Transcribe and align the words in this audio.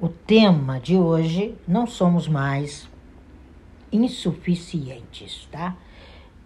o 0.00 0.08
tema 0.08 0.80
de 0.80 0.96
hoje, 0.96 1.54
não 1.68 1.86
somos 1.86 2.26
mais 2.26 2.88
insuficientes, 3.92 5.46
tá? 5.52 5.76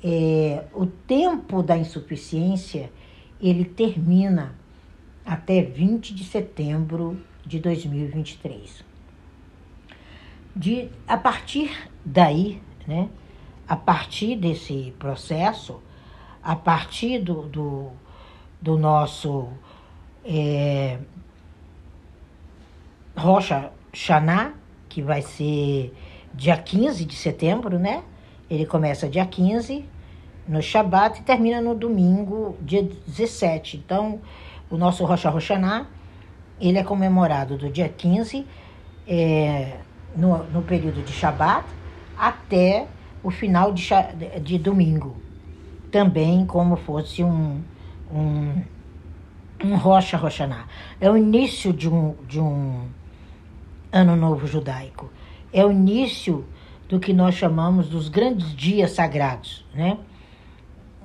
É, 0.03 0.65
o 0.75 0.87
tempo 0.87 1.63
da 1.63 1.79
insuficiência, 1.79 2.91
ele 3.41 3.65
termina 3.65 4.55
até 5.25 5.63
20 5.63 6.15
de 6.15 6.25
setembro 6.25 7.19
de 7.47 7.61
2023. 7.61 8.85
De, 10.55 10.89
a 11.07 11.17
partir 11.17 11.89
daí, 12.05 12.61
né, 12.87 13.09
a 13.69 13.77
partir 13.77 14.37
desse 14.37 14.93
processo, 14.99 15.81
a 16.43 16.55
partir 16.57 17.21
do, 17.21 17.43
do, 17.49 17.91
do 18.61 18.77
nosso 18.77 19.49
é, 20.25 20.99
Rocha 23.17 23.71
Xaná, 23.93 24.55
que 24.89 25.01
vai 25.01 25.23
ser 25.23 25.95
dia 26.35 26.57
15 26.57 27.05
de 27.05 27.15
setembro, 27.15 27.79
né? 27.79 28.03
Ele 28.51 28.67
começa 28.67 29.09
dia 29.09 29.25
15 29.25 29.85
no 30.47 30.61
Shabat 30.61 31.21
e 31.21 31.23
termina 31.23 31.61
no 31.61 31.75
domingo, 31.75 32.57
dia 32.61 32.83
17. 32.83 33.77
Então, 33.79 34.21
o 34.71 34.77
nosso 34.77 35.05
Rocha 35.05 35.31
Roxaná, 35.31 35.87
ele 36.61 36.79
é 36.79 36.85
comemorado 36.85 37.57
do 37.57 37.71
dia 37.71 37.89
15, 37.89 38.47
é, 39.07 39.79
no, 40.17 40.45
no 40.45 40.63
período 40.63 41.03
de 41.03 41.13
Shabat, 41.13 41.67
até 42.19 42.87
o 43.23 43.31
final 43.31 43.73
de, 43.73 43.85
de 44.43 44.59
domingo. 44.59 45.17
Também 45.91 46.45
como 46.45 46.77
fosse 46.77 47.23
um, 47.23 47.63
um, 48.13 48.63
um 49.65 49.77
Rocha 49.77 50.17
Roxaná. 50.17 50.67
É 51.01 51.11
o 51.11 51.17
início 51.17 51.73
de 51.73 51.89
um, 51.89 52.15
de 52.29 52.41
um 52.41 52.87
Ano 53.95 54.17
Novo 54.17 54.45
Judaico. 54.49 55.09
É 55.53 55.65
o 55.65 55.71
início 55.71 56.45
do 56.89 56.99
que 56.99 57.13
nós 57.13 57.37
chamamos 57.37 57.89
dos 57.89 58.09
grandes 58.09 58.53
dias 58.57 58.91
sagrados, 58.91 59.65
né? 59.73 59.99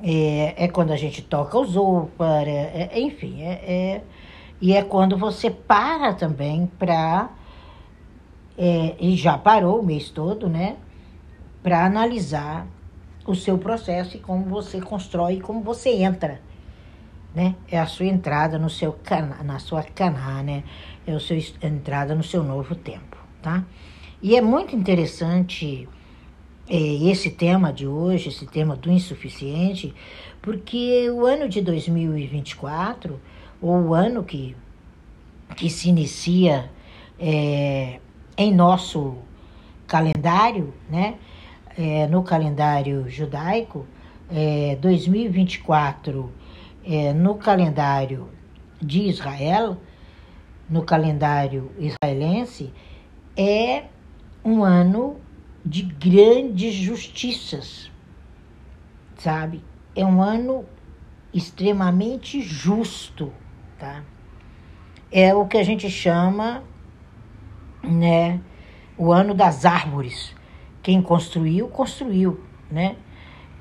É, 0.02 0.66
é 0.66 0.68
quando 0.68 0.92
a 0.92 0.96
gente 0.96 1.22
toca 1.22 1.60
os 1.60 1.74
zoufar, 1.74 2.48
é, 2.48 2.90
é, 2.92 3.00
enfim, 3.00 3.44
é, 3.44 3.52
é, 3.52 4.04
e 4.60 4.74
é 4.74 4.82
quando 4.82 5.16
você 5.18 5.52
para 5.52 6.14
também 6.14 6.66
para, 6.80 7.30
é, 8.58 8.96
e 9.00 9.16
já 9.16 9.38
parou 9.38 9.82
o 9.82 9.86
mês 9.86 10.10
todo, 10.10 10.50
né? 10.50 10.78
Para 11.62 11.86
analisar 11.86 12.66
o 13.24 13.36
seu 13.36 13.60
processo 13.60 14.18
e 14.18 14.20
como 14.20 14.46
você 14.46 14.82
constrói, 14.82 15.40
como 15.40 15.62
você 15.62 15.92
entra, 15.92 16.42
né? 17.34 17.56
É 17.70 17.80
a 17.80 17.86
sua 17.86 18.06
entrada 18.06 18.58
no 18.58 18.70
seu 18.70 18.94
cana, 18.94 19.44
na 19.44 19.60
sua 19.60 19.84
caná, 19.84 20.42
né? 20.42 20.64
é 21.10 21.16
a 21.16 21.20
sua 21.20 21.38
entrada 21.62 22.14
no 22.14 22.24
seu 22.24 22.44
novo 22.44 22.76
tempo, 22.76 23.18
tá? 23.42 23.66
E 24.22 24.36
é 24.36 24.42
muito 24.42 24.76
interessante 24.76 25.88
é, 26.70 26.78
esse 26.78 27.32
tema 27.32 27.74
de 27.74 27.88
hoje, 27.88 28.30
esse 28.30 28.46
tema 28.46 28.76
do 28.76 28.92
insuficiente, 28.92 29.94
porque 30.42 31.10
o 31.10 31.26
ano 31.26 31.50
de 31.50 31.62
2024, 31.62 33.20
ou 33.62 33.88
o 33.88 33.94
ano 33.94 34.24
que, 34.24 34.56
que 35.56 35.70
se 35.70 35.90
inicia 35.90 36.70
é, 37.20 38.00
em 38.38 38.54
nosso 38.54 39.18
calendário, 39.88 40.74
né? 40.90 41.16
É, 41.78 42.08
no 42.08 42.24
calendário 42.24 43.10
judaico, 43.10 43.88
é, 44.30 44.78
2024 44.82 46.30
é, 46.86 47.14
no 47.14 47.36
calendário 47.36 48.30
de 48.82 49.02
Israel, 49.04 49.78
no 50.70 50.84
calendário 50.84 51.72
israelense, 51.78 52.74
é 53.36 53.86
um 54.44 54.64
ano 54.64 55.18
de 55.66 55.84
grandes 55.84 56.74
justiças, 56.74 57.92
sabe? 59.18 59.64
É 59.96 60.06
um 60.06 60.22
ano 60.22 60.66
extremamente 61.34 62.42
justo, 62.42 63.32
tá? 63.78 64.04
É 65.12 65.34
o 65.34 65.48
que 65.48 65.58
a 65.58 65.64
gente 65.64 65.90
chama, 65.90 66.64
né, 67.84 68.40
o 68.98 69.12
ano 69.12 69.34
das 69.34 69.66
árvores. 69.66 70.36
Quem 70.82 71.02
construiu, 71.02 71.68
construiu, 71.68 72.44
né? 72.72 72.96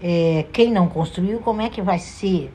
É, 0.00 0.46
quem 0.52 0.70
não 0.70 0.88
construiu, 0.88 1.40
como 1.40 1.60
é 1.60 1.68
que 1.68 1.82
vai 1.82 1.98
ser, 1.98 2.52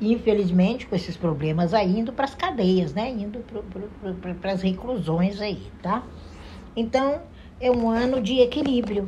infelizmente, 0.00 0.86
com 0.86 0.94
esses 0.94 1.16
problemas 1.16 1.72
aí, 1.72 1.98
indo 1.98 2.12
para 2.12 2.24
as 2.24 2.34
cadeias, 2.34 2.92
né? 2.92 3.10
Indo 3.10 3.44
para 4.40 4.52
as 4.52 4.62
reclusões 4.62 5.40
aí, 5.40 5.70
tá? 5.82 6.02
Então, 6.76 7.22
é 7.60 7.70
um 7.70 7.88
ano 7.88 8.20
de 8.20 8.40
equilíbrio. 8.40 9.06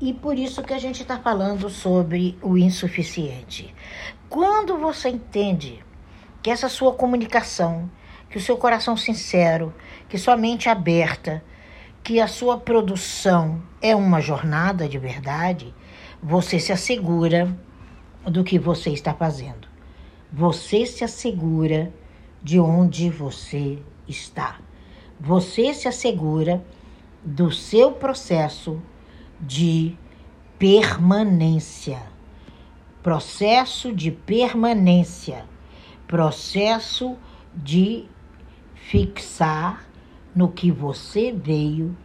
E 0.00 0.12
por 0.12 0.36
isso 0.36 0.62
que 0.62 0.74
a 0.74 0.78
gente 0.78 1.02
está 1.02 1.18
falando 1.18 1.68
sobre 1.70 2.36
o 2.42 2.58
insuficiente. 2.58 3.72
Quando 4.28 4.76
você 4.78 5.10
entende 5.10 5.84
que 6.42 6.50
essa 6.50 6.68
sua 6.68 6.92
comunicação, 6.94 7.88
que 8.32 8.38
o 8.38 8.40
seu 8.40 8.56
coração 8.56 8.96
sincero, 8.96 9.74
que 10.08 10.16
sua 10.16 10.38
mente 10.38 10.70
aberta, 10.70 11.44
que 12.02 12.18
a 12.18 12.26
sua 12.26 12.58
produção 12.58 13.62
é 13.80 13.94
uma 13.94 14.22
jornada 14.22 14.88
de 14.88 14.98
verdade, 14.98 15.74
você 16.22 16.58
se 16.58 16.72
assegura 16.72 17.54
do 18.24 18.42
que 18.42 18.58
você 18.58 18.88
está 18.88 19.12
fazendo. 19.12 19.68
Você 20.32 20.86
se 20.86 21.04
assegura 21.04 21.92
de 22.42 22.58
onde 22.58 23.10
você 23.10 23.78
está. 24.08 24.58
Você 25.20 25.74
se 25.74 25.86
assegura 25.86 26.64
do 27.22 27.52
seu 27.52 27.92
processo 27.92 28.80
de 29.38 29.94
permanência. 30.58 32.02
Processo 33.02 33.92
de 33.92 34.10
permanência. 34.10 35.44
Processo 36.08 37.14
de 37.54 38.08
fixar 38.88 39.86
no 40.34 40.48
que 40.48 40.70
você 40.70 41.32
veio 41.32 41.96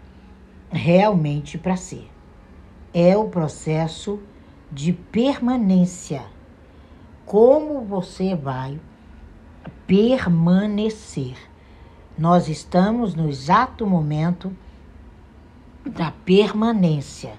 realmente 0.69 1.57
para 1.57 1.75
ser. 1.75 2.09
É 2.93 3.17
o 3.17 3.29
processo 3.29 4.19
de 4.71 4.93
permanência. 4.93 6.23
Como 7.25 7.81
você 7.81 8.35
vai 8.35 8.79
permanecer? 9.85 11.35
Nós 12.17 12.47
estamos 12.47 13.15
no 13.15 13.27
exato 13.29 13.85
momento 13.85 14.55
da 15.85 16.11
permanência. 16.11 17.33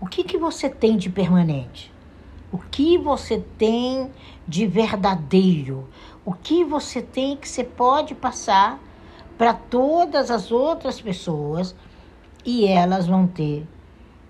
O 0.00 0.06
que, 0.06 0.24
que 0.24 0.38
você 0.38 0.68
tem 0.70 0.96
de 0.96 1.10
permanente? 1.10 1.92
O 2.50 2.58
que 2.58 2.96
você 2.96 3.38
tem 3.58 4.10
de 4.46 4.66
verdadeiro? 4.66 5.86
O 6.28 6.34
que 6.34 6.62
você 6.62 7.00
tem 7.00 7.38
que 7.38 7.48
você 7.48 7.64
pode 7.64 8.14
passar 8.14 8.78
para 9.38 9.54
todas 9.54 10.30
as 10.30 10.52
outras 10.52 11.00
pessoas 11.00 11.74
e 12.44 12.66
elas 12.66 13.06
vão 13.06 13.26
ter 13.26 13.66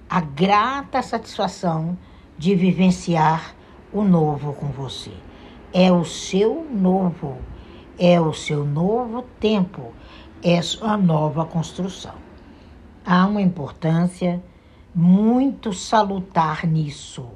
a 0.09 0.21
grata 0.21 1.03
satisfação 1.03 1.99
de 2.39 2.55
vivenciar 2.55 3.53
o 3.93 4.05
novo 4.05 4.53
com 4.53 4.69
você. 4.69 5.11
É 5.73 5.91
o 5.91 6.05
seu 6.05 6.65
novo, 6.71 7.39
é 7.99 8.21
o 8.21 8.33
seu 8.33 8.65
novo 8.65 9.23
tempo, 9.41 9.93
é 10.41 10.63
sua 10.63 10.97
nova 10.97 11.45
construção. 11.47 12.15
Há 13.05 13.27
uma 13.27 13.43
importância 13.43 14.41
muito 14.95 15.73
salutar 15.73 16.65
nisso. 16.65 17.27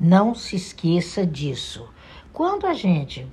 Não 0.00 0.34
se 0.34 0.56
esqueça 0.56 1.26
disso. 1.26 1.86
Quando 2.32 2.66
a 2.66 2.72
gente 2.72 3.28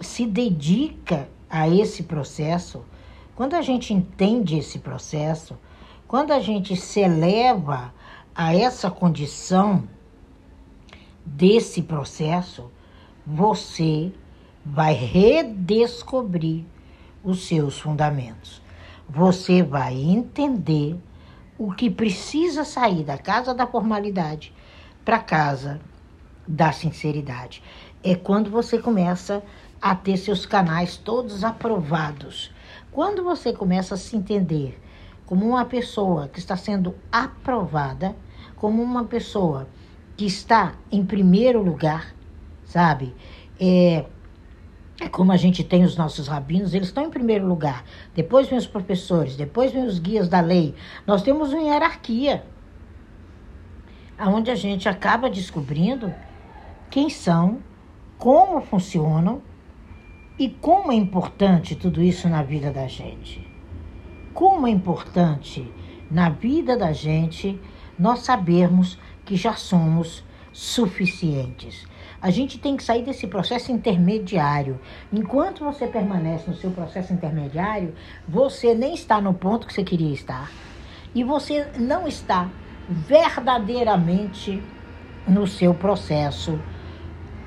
se 0.00 0.26
dedica 0.26 1.28
a 1.48 1.68
esse 1.68 2.04
processo, 2.04 2.84
quando 3.34 3.54
a 3.54 3.62
gente 3.62 3.92
entende 3.92 4.58
esse 4.58 4.78
processo, 4.78 5.58
quando 6.06 6.32
a 6.32 6.40
gente 6.40 6.76
se 6.76 7.00
eleva 7.00 7.92
a 8.34 8.54
essa 8.54 8.90
condição 8.90 9.88
desse 11.24 11.82
processo, 11.82 12.70
você 13.26 14.12
vai 14.64 14.92
redescobrir 14.92 16.64
os 17.22 17.46
seus 17.46 17.78
fundamentos. 17.78 18.60
Você 19.08 19.62
vai 19.62 19.94
entender 19.94 20.96
o 21.58 21.72
que 21.72 21.90
precisa 21.90 22.64
sair 22.64 23.04
da 23.04 23.18
casa 23.18 23.52
da 23.52 23.66
formalidade 23.66 24.52
para 25.04 25.16
a 25.16 25.22
casa 25.22 25.80
da 26.46 26.72
sinceridade. 26.72 27.62
É 28.02 28.14
quando 28.14 28.50
você 28.50 28.78
começa 28.78 29.36
a 29.36 29.42
ter 29.94 30.16
seus 30.16 30.44
canais 30.44 30.96
todos 30.96 31.42
aprovados. 31.42 32.52
Quando 32.92 33.22
você 33.24 33.52
começa 33.52 33.94
a 33.94 33.98
se 33.98 34.16
entender 34.16 34.78
como 35.24 35.46
uma 35.48 35.64
pessoa 35.64 36.28
que 36.28 36.38
está 36.38 36.56
sendo 36.56 36.94
aprovada, 37.10 38.16
como 38.56 38.82
uma 38.82 39.04
pessoa 39.04 39.68
que 40.16 40.26
está 40.26 40.74
em 40.90 41.04
primeiro 41.04 41.62
lugar, 41.62 42.14
sabe? 42.64 43.14
É, 43.58 44.04
é 45.00 45.08
como 45.08 45.32
a 45.32 45.36
gente 45.36 45.64
tem 45.64 45.82
os 45.82 45.96
nossos 45.96 46.28
rabinos, 46.28 46.74
eles 46.74 46.88
estão 46.88 47.04
em 47.06 47.10
primeiro 47.10 47.46
lugar. 47.46 47.84
Depois 48.14 48.48
vem 48.48 48.58
os 48.58 48.66
professores, 48.66 49.36
depois 49.36 49.72
vem 49.72 49.84
os 49.84 49.98
guias 49.98 50.28
da 50.28 50.40
lei. 50.40 50.74
Nós 51.06 51.22
temos 51.22 51.52
uma 51.52 51.62
hierarquia, 51.62 52.44
onde 54.18 54.50
a 54.50 54.54
gente 54.54 54.88
acaba 54.88 55.30
descobrindo 55.30 56.12
quem 56.90 57.08
são, 57.08 57.60
como 58.18 58.60
funcionam 58.60 59.40
e 60.40 60.48
como 60.48 60.90
é 60.90 60.94
importante 60.94 61.76
tudo 61.76 62.02
isso 62.02 62.26
na 62.26 62.42
vida 62.42 62.70
da 62.70 62.86
gente. 62.86 63.46
Como 64.32 64.66
é 64.66 64.70
importante 64.70 65.70
na 66.10 66.30
vida 66.30 66.78
da 66.78 66.94
gente 66.94 67.60
nós 67.98 68.20
sabermos 68.20 68.98
que 69.22 69.36
já 69.36 69.52
somos 69.52 70.24
suficientes. 70.50 71.86
A 72.22 72.30
gente 72.30 72.58
tem 72.58 72.74
que 72.74 72.82
sair 72.82 73.02
desse 73.02 73.26
processo 73.26 73.70
intermediário. 73.70 74.80
Enquanto 75.12 75.62
você 75.62 75.86
permanece 75.86 76.48
no 76.48 76.56
seu 76.56 76.70
processo 76.70 77.12
intermediário, 77.12 77.94
você 78.26 78.74
nem 78.74 78.94
está 78.94 79.20
no 79.20 79.34
ponto 79.34 79.66
que 79.66 79.74
você 79.74 79.84
queria 79.84 80.14
estar. 80.14 80.50
E 81.14 81.22
você 81.22 81.70
não 81.78 82.08
está 82.08 82.48
verdadeiramente 82.88 84.62
no 85.28 85.46
seu 85.46 85.74
processo 85.74 86.58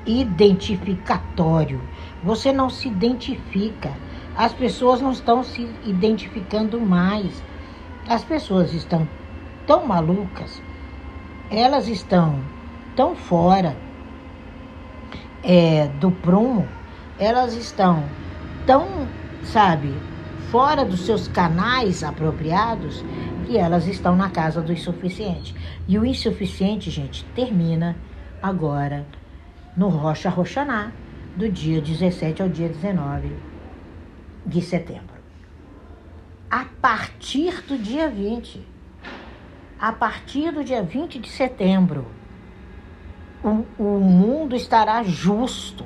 identificatório. 0.06 1.82
Você 2.24 2.52
não 2.52 2.70
se 2.70 2.88
identifica. 2.88 3.92
As 4.36 4.54
pessoas 4.54 5.02
não 5.02 5.12
estão 5.12 5.44
se 5.44 5.68
identificando 5.86 6.80
mais. 6.80 7.44
As 8.08 8.24
pessoas 8.24 8.74
estão 8.74 9.08
tão 9.66 9.86
malucas, 9.86 10.62
elas 11.50 11.88
estão 11.88 12.42
tão 12.96 13.16
fora 13.16 13.76
é, 15.42 15.88
do 16.00 16.12
prumo, 16.12 16.68
elas 17.18 17.56
estão 17.56 18.04
tão, 18.66 19.08
sabe, 19.44 19.94
fora 20.52 20.84
dos 20.84 21.06
seus 21.06 21.28
canais 21.28 22.04
apropriados, 22.04 23.04
que 23.46 23.58
elas 23.58 23.88
estão 23.88 24.16
na 24.16 24.30
casa 24.30 24.62
do 24.62 24.74
insuficiente. 24.74 25.56
E 25.88 25.98
o 25.98 26.06
insuficiente, 26.06 26.90
gente, 26.90 27.24
termina 27.36 27.96
agora 28.42 29.06
no 29.76 29.90
Rocha 29.90 30.30
Roxaná, 30.30 30.92
do 31.36 31.50
dia 31.50 31.82
17 31.82 32.42
ao 32.42 32.50
dia 32.50 32.70
19 32.70 33.36
de 34.46 34.62
setembro. 34.62 35.14
A 36.50 36.66
partir 36.80 37.64
do 37.64 37.78
dia 37.78 38.08
20, 38.08 38.62
a 39.80 39.92
partir 39.92 40.52
do 40.52 40.64
dia 40.64 40.84
20 40.84 41.18
de 41.18 41.30
setembro, 41.30 42.06
o, 43.44 43.66
o 43.78 44.00
mundo 44.00 44.56
estará 44.56 45.02
justo. 45.04 45.86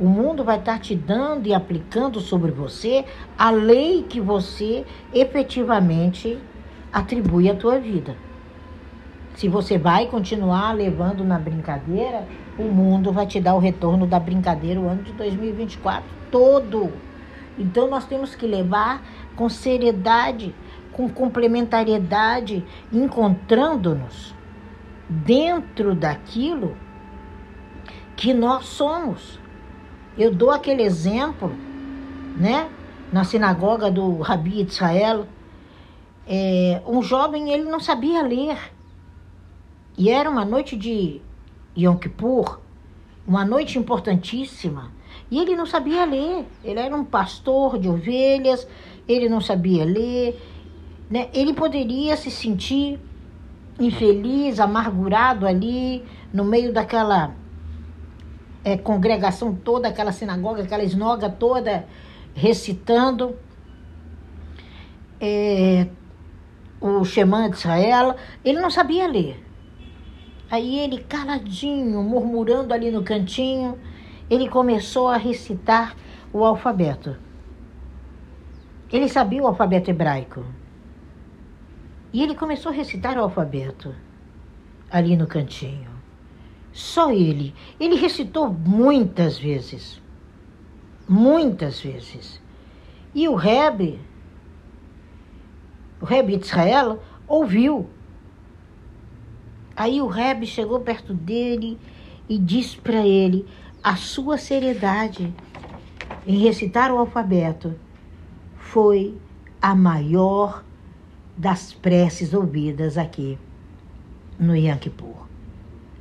O 0.00 0.06
mundo 0.06 0.44
vai 0.44 0.58
estar 0.58 0.78
te 0.78 0.94
dando 0.94 1.46
e 1.46 1.54
aplicando 1.54 2.20
sobre 2.20 2.50
você 2.50 3.04
a 3.38 3.50
lei 3.50 4.02
que 4.02 4.20
você 4.20 4.84
efetivamente 5.12 6.38
atribui 6.92 7.50
à 7.50 7.54
tua 7.54 7.78
vida. 7.78 8.16
Se 9.36 9.48
você 9.48 9.78
vai 9.78 10.06
continuar 10.06 10.72
levando 10.72 11.22
na 11.22 11.38
brincadeira, 11.38 12.26
o 12.58 12.64
mundo 12.64 13.12
vai 13.12 13.26
te 13.26 13.40
dar 13.40 13.54
o 13.54 13.58
retorno 13.58 14.06
da 14.06 14.18
brincadeira 14.18 14.80
o 14.80 14.88
ano 14.88 15.02
de 15.04 15.12
2024 15.12 16.04
todo. 16.30 16.92
Então 17.56 17.88
nós 17.88 18.04
temos 18.06 18.34
que 18.34 18.46
levar 18.46 19.02
com 19.36 19.48
seriedade 19.48 20.54
com 20.96 21.10
complementariedade, 21.10 22.64
encontrando-nos 22.90 24.34
dentro 25.06 25.94
daquilo 25.94 26.74
que 28.16 28.32
nós 28.32 28.64
somos. 28.64 29.38
Eu 30.16 30.34
dou 30.34 30.50
aquele 30.50 30.82
exemplo, 30.82 31.54
né? 32.38 32.70
Na 33.12 33.24
sinagoga 33.24 33.90
do 33.90 34.20
Rabi 34.22 34.62
Israel, 34.62 35.26
é, 36.26 36.80
um 36.86 37.02
jovem 37.02 37.52
ele 37.52 37.64
não 37.64 37.78
sabia 37.78 38.22
ler. 38.22 38.56
E 39.96 40.10
era 40.10 40.28
uma 40.28 40.44
noite 40.44 40.76
de 40.76 41.20
Yom 41.76 41.96
Kippur, 41.96 42.60
uma 43.26 43.44
noite 43.44 43.78
importantíssima. 43.78 44.92
E 45.30 45.38
ele 45.38 45.56
não 45.56 45.66
sabia 45.66 46.04
ler. 46.04 46.46
Ele 46.62 46.78
era 46.78 46.94
um 46.94 47.04
pastor 47.04 47.78
de 47.78 47.88
ovelhas, 47.88 48.66
ele 49.08 49.28
não 49.28 49.40
sabia 49.40 49.84
ler 49.84 50.38
né? 51.10 51.28
Ele 51.32 51.54
poderia 51.54 52.16
se 52.16 52.30
sentir 52.30 52.98
infeliz, 53.78 54.58
amargurado 54.58 55.46
ali, 55.46 56.04
no 56.32 56.44
meio 56.44 56.72
daquela 56.72 57.34
é, 58.64 58.76
congregação 58.76 59.54
toda, 59.54 59.88
aquela 59.88 60.12
sinagoga, 60.12 60.62
aquela 60.62 60.82
esnoga 60.82 61.28
toda, 61.30 61.86
recitando 62.34 63.36
é, 65.20 65.86
o 66.80 67.04
Shemã 67.04 67.48
de 67.48 67.56
Israel. 67.56 68.16
Ele 68.44 68.60
não 68.60 68.70
sabia 68.70 69.06
ler. 69.06 69.45
Aí 70.50 70.78
ele, 70.78 71.02
caladinho, 71.02 72.02
murmurando 72.02 72.72
ali 72.72 72.90
no 72.90 73.02
cantinho, 73.02 73.78
ele 74.30 74.48
começou 74.48 75.08
a 75.08 75.16
recitar 75.16 75.96
o 76.32 76.44
alfabeto. 76.44 77.16
Ele 78.92 79.08
sabia 79.08 79.42
o 79.42 79.46
alfabeto 79.46 79.90
hebraico. 79.90 80.44
E 82.12 82.22
ele 82.22 82.34
começou 82.34 82.70
a 82.70 82.74
recitar 82.74 83.16
o 83.18 83.22
alfabeto 83.22 83.94
ali 84.90 85.16
no 85.16 85.26
cantinho. 85.26 85.90
Só 86.72 87.10
ele. 87.10 87.54
Ele 87.80 87.96
recitou 87.96 88.52
muitas 88.52 89.38
vezes. 89.38 90.00
Muitas 91.08 91.80
vezes. 91.80 92.40
E 93.14 93.26
o 93.28 93.34
Rebbe, 93.34 93.98
o 96.00 96.04
Rebbe 96.04 96.36
de 96.36 96.44
Israel, 96.44 97.02
ouviu. 97.26 97.88
Aí 99.76 100.00
o 100.00 100.06
Rebbe 100.06 100.46
chegou 100.46 100.80
perto 100.80 101.12
dele 101.12 101.78
e 102.28 102.38
disse 102.38 102.78
para 102.78 103.06
ele 103.06 103.46
a 103.82 103.94
sua 103.94 104.38
seriedade 104.38 105.32
em 106.26 106.38
recitar 106.38 106.90
o 106.90 106.98
alfabeto 106.98 107.74
foi 108.56 109.16
a 109.60 109.74
maior 109.74 110.64
das 111.36 111.72
preces 111.72 112.32
ouvidas 112.32 112.96
aqui 112.96 113.38
no 114.38 114.56
Yankipur. 114.56 115.26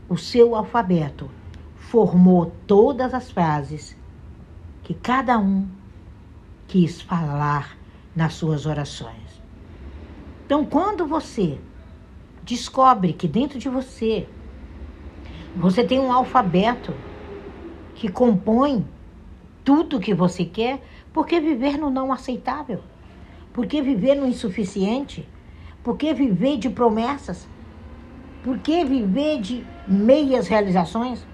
O 0.08 0.18
seu 0.18 0.56
alfabeto 0.56 1.30
formou 1.76 2.52
todas 2.66 3.14
as 3.14 3.30
frases 3.30 3.96
que 4.84 4.94
cada 4.94 5.38
um 5.38 5.68
quis 6.68 7.02
falar 7.02 7.78
nas 8.16 8.34
suas 8.34 8.66
orações. 8.66 9.42
Então, 10.46 10.66
quando 10.66 11.06
você 11.06 11.60
descobre 12.46 13.12
que 13.12 13.28
dentro 13.28 13.58
de 13.58 13.68
você 13.68 14.28
você 15.56 15.84
tem 15.84 16.00
um 16.00 16.12
alfabeto 16.12 16.94
que 17.96 18.08
compõe 18.08 18.86
tudo 19.64 20.00
que 20.00 20.14
você 20.14 20.46
quer, 20.46 20.84
por 21.12 21.26
que 21.26 21.40
viver 21.40 21.78
no 21.78 21.90
não 21.90 22.12
aceitável? 22.12 22.82
Por 23.52 23.66
que 23.66 23.82
viver 23.82 24.16
no 24.16 24.28
insuficiente? 24.28 25.28
Por 25.82 25.98
que 25.98 26.14
viver 26.14 26.58
de 26.58 26.70
promessas? 26.70 27.48
Por 28.44 28.60
que 28.60 28.84
viver 28.84 29.42
de 29.42 29.66
meias 29.88 30.48
realizações? 30.48 31.26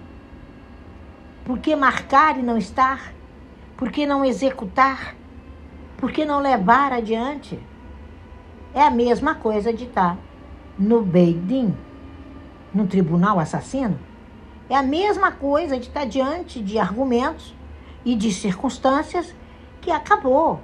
Por 1.44 1.58
que 1.58 1.76
marcar 1.76 2.38
e 2.38 2.42
não 2.42 2.56
estar? 2.56 3.12
Por 3.76 3.90
que 3.90 4.06
não 4.06 4.24
executar? 4.24 5.14
Por 5.98 6.10
que 6.10 6.24
não 6.24 6.40
levar 6.40 6.92
adiante? 6.92 7.58
É 8.72 8.82
a 8.82 8.90
mesma 8.90 9.34
coisa 9.34 9.72
de 9.72 9.84
estar 9.84 10.16
no 10.78 11.02
Beidin, 11.02 11.74
no 12.72 12.86
tribunal 12.86 13.38
assassino. 13.38 13.98
É 14.68 14.76
a 14.76 14.82
mesma 14.82 15.32
coisa 15.32 15.78
de 15.78 15.88
estar 15.88 16.06
diante 16.06 16.62
de 16.62 16.78
argumentos 16.78 17.54
e 18.04 18.14
de 18.14 18.32
circunstâncias 18.32 19.34
que 19.80 19.90
acabou. 19.90 20.60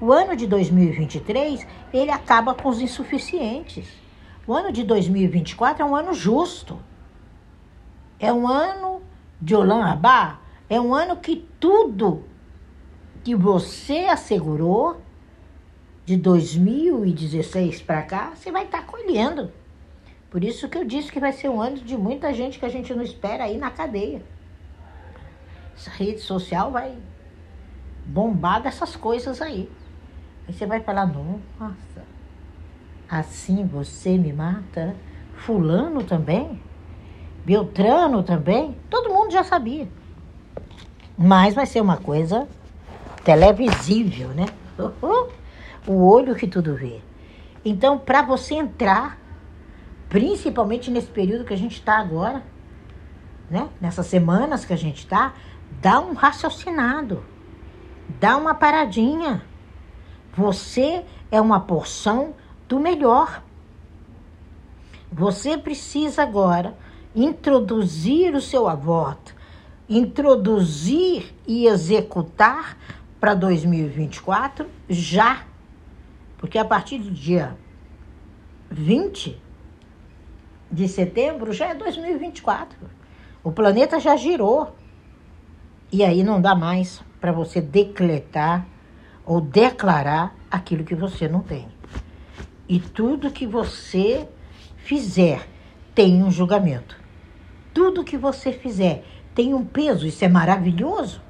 O 0.00 0.12
ano 0.12 0.34
de 0.34 0.46
2023, 0.46 1.66
ele 1.92 2.10
acaba 2.10 2.54
com 2.54 2.68
os 2.68 2.80
insuficientes. 2.80 3.88
O 4.46 4.54
ano 4.54 4.72
de 4.72 4.82
2024 4.82 5.82
é 5.82 5.86
um 5.86 5.94
ano 5.94 6.14
justo. 6.14 6.78
É 8.18 8.32
um 8.32 8.48
ano 8.48 9.02
de 9.40 9.54
Olan 9.54 9.84
Abá, 9.84 10.38
é 10.70 10.80
um 10.80 10.94
ano 10.94 11.16
que 11.16 11.46
tudo 11.60 12.24
que 13.22 13.34
você 13.34 14.06
assegurou 14.06 15.01
de 16.04 16.16
2016 16.16 17.82
para 17.82 18.02
cá, 18.02 18.32
você 18.34 18.50
vai 18.50 18.64
estar 18.64 18.78
tá 18.78 18.84
colhendo. 18.84 19.50
Por 20.30 20.42
isso 20.42 20.68
que 20.68 20.78
eu 20.78 20.84
disse 20.84 21.12
que 21.12 21.20
vai 21.20 21.32
ser 21.32 21.48
um 21.48 21.60
ano 21.60 21.76
de 21.76 21.96
muita 21.96 22.32
gente 22.32 22.58
que 22.58 22.64
a 22.64 22.68
gente 22.68 22.94
não 22.94 23.02
espera 23.02 23.44
aí 23.44 23.58
na 23.58 23.70
cadeia. 23.70 24.22
Essa 25.76 25.90
rede 25.90 26.20
social 26.20 26.70
vai 26.70 26.96
bombar 28.06 28.62
dessas 28.62 28.96
coisas 28.96 29.40
aí. 29.40 29.70
Aí 30.48 30.54
você 30.54 30.66
vai 30.66 30.80
falar, 30.80 31.06
nossa, 31.06 32.02
assim 33.08 33.66
você 33.66 34.16
me 34.16 34.32
mata? 34.32 34.96
Fulano 35.36 36.02
também? 36.02 36.60
Beltrano 37.44 38.22
também? 38.22 38.76
Todo 38.88 39.12
mundo 39.12 39.32
já 39.32 39.44
sabia. 39.44 39.88
Mas 41.16 41.54
vai 41.54 41.66
ser 41.66 41.80
uma 41.80 41.96
coisa 41.96 42.48
televisível, 43.24 44.28
né? 44.28 44.46
O 45.86 46.06
olho 46.06 46.34
que 46.34 46.46
tudo 46.46 46.74
vê. 46.74 47.00
Então, 47.64 47.98
para 47.98 48.22
você 48.22 48.54
entrar, 48.54 49.18
principalmente 50.08 50.90
nesse 50.90 51.08
período 51.08 51.44
que 51.44 51.54
a 51.54 51.58
gente 51.58 51.74
está 51.74 51.98
agora, 51.98 52.42
né? 53.50 53.68
Nessas 53.80 54.06
semanas 54.06 54.64
que 54.64 54.72
a 54.72 54.76
gente 54.76 54.98
está, 54.98 55.34
dá 55.80 56.00
um 56.00 56.14
raciocinado, 56.14 57.24
dá 58.20 58.36
uma 58.36 58.54
paradinha. 58.54 59.42
Você 60.34 61.04
é 61.30 61.40
uma 61.40 61.60
porção 61.60 62.34
do 62.68 62.80
melhor. 62.80 63.42
Você 65.10 65.58
precisa 65.58 66.22
agora 66.22 66.76
introduzir 67.14 68.34
o 68.34 68.40
seu 68.40 68.66
aborto, 68.66 69.34
introduzir 69.88 71.34
e 71.46 71.66
executar 71.66 72.78
para 73.20 73.34
2024 73.34 74.66
já. 74.88 75.51
Porque 76.42 76.58
a 76.58 76.64
partir 76.64 76.98
do 76.98 77.08
dia 77.08 77.56
20 78.68 79.40
de 80.72 80.88
setembro 80.88 81.52
já 81.52 81.68
é 81.68 81.74
2024. 81.76 82.76
O 83.44 83.52
planeta 83.52 84.00
já 84.00 84.16
girou. 84.16 84.74
E 85.92 86.02
aí 86.02 86.24
não 86.24 86.40
dá 86.40 86.56
mais 86.56 87.00
para 87.20 87.30
você 87.30 87.60
decretar 87.60 88.66
ou 89.24 89.40
declarar 89.40 90.34
aquilo 90.50 90.82
que 90.82 90.96
você 90.96 91.28
não 91.28 91.42
tem. 91.42 91.68
E 92.68 92.80
tudo 92.80 93.30
que 93.30 93.46
você 93.46 94.28
fizer 94.78 95.48
tem 95.94 96.24
um 96.24 96.30
julgamento. 96.32 96.98
Tudo 97.72 98.02
que 98.02 98.16
você 98.16 98.50
fizer 98.52 99.04
tem 99.32 99.54
um 99.54 99.64
peso, 99.64 100.08
isso 100.08 100.24
é 100.24 100.28
maravilhoso. 100.28 101.22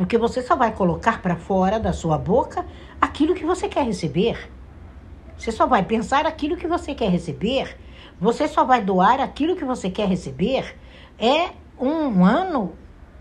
Porque 0.00 0.16
você 0.16 0.40
só 0.40 0.56
vai 0.56 0.72
colocar 0.72 1.20
para 1.20 1.36
fora 1.36 1.78
da 1.78 1.92
sua 1.92 2.16
boca 2.16 2.64
aquilo 2.98 3.34
que 3.34 3.44
você 3.44 3.68
quer 3.68 3.84
receber. 3.84 4.50
Você 5.36 5.52
só 5.52 5.66
vai 5.66 5.82
pensar 5.82 6.24
aquilo 6.24 6.56
que 6.56 6.66
você 6.66 6.94
quer 6.94 7.10
receber. 7.10 7.78
Você 8.18 8.48
só 8.48 8.64
vai 8.64 8.80
doar 8.80 9.20
aquilo 9.20 9.54
que 9.54 9.62
você 9.62 9.90
quer 9.90 10.08
receber. 10.08 10.74
É 11.18 11.50
um 11.78 12.24
ano 12.24 12.72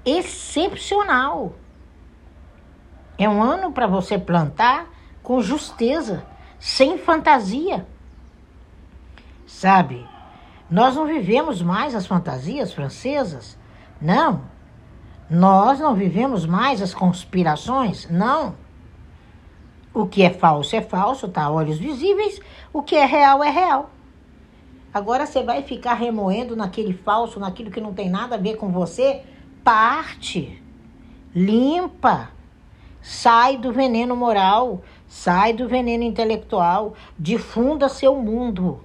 excepcional. 0.05 1.51
É 3.17 3.27
um 3.27 3.43
ano 3.43 3.73
para 3.73 3.85
você 3.85 4.17
plantar 4.17 4.87
com 5.21 5.41
justeza, 5.41 6.25
sem 6.57 6.97
fantasia. 6.97 7.85
Sabe? 9.45 10.07
Nós 10.71 10.95
não 10.95 11.05
vivemos 11.05 11.61
mais 11.61 11.93
as 11.93 12.07
fantasias 12.07 12.71
francesas. 12.71 13.57
Não. 13.99 14.57
Nós 15.29 15.79
não 15.79 15.93
vivemos 15.93 16.45
mais 16.45 16.81
as 16.81 16.93
conspirações. 16.93 18.09
Não. 18.09 18.55
O 19.93 20.07
que 20.07 20.23
é 20.23 20.29
falso 20.29 20.75
é 20.75 20.81
falso, 20.81 21.27
tá 21.27 21.49
olhos 21.49 21.77
visíveis. 21.77 22.39
O 22.73 22.81
que 22.81 22.95
é 22.95 23.05
real 23.05 23.43
é 23.43 23.49
real. 23.49 23.91
Agora 24.91 25.27
você 25.27 25.43
vai 25.43 25.61
ficar 25.61 25.93
remoendo 25.93 26.55
naquele 26.55 26.93
falso, 26.93 27.39
naquilo 27.39 27.69
que 27.69 27.79
não 27.79 27.93
tem 27.93 28.09
nada 28.09 28.35
a 28.35 28.39
ver 28.39 28.57
com 28.57 28.71
você? 28.71 29.21
Parte. 29.63 30.61
Limpa. 31.35 32.31
Sai 33.01 33.55
do 33.55 33.71
veneno 33.71 34.15
moral, 34.15 34.81
sai 35.07 35.53
do 35.53 35.67
veneno 35.67 36.03
intelectual, 36.03 36.95
difunda 37.17 37.87
seu 37.87 38.15
mundo. 38.15 38.83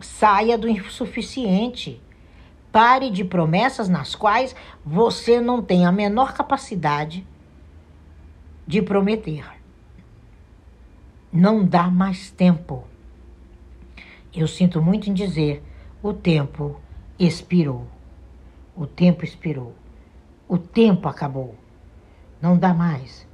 Saia 0.00 0.58
do 0.58 0.68
insuficiente. 0.68 2.00
Pare 2.74 3.08
de 3.08 3.22
promessas 3.22 3.88
nas 3.88 4.16
quais 4.16 4.52
você 4.84 5.40
não 5.40 5.62
tem 5.62 5.86
a 5.86 5.92
menor 5.92 6.32
capacidade 6.32 7.24
de 8.66 8.82
prometer. 8.82 9.46
Não 11.32 11.64
dá 11.64 11.84
mais 11.88 12.32
tempo. 12.32 12.82
Eu 14.34 14.48
sinto 14.48 14.82
muito 14.82 15.08
em 15.08 15.14
dizer: 15.14 15.62
o 16.02 16.12
tempo 16.12 16.80
expirou. 17.16 17.86
O 18.76 18.88
tempo 18.88 19.24
expirou. 19.24 19.72
O 20.48 20.58
tempo 20.58 21.06
acabou. 21.06 21.54
Não 22.42 22.58
dá 22.58 22.74
mais. 22.74 23.24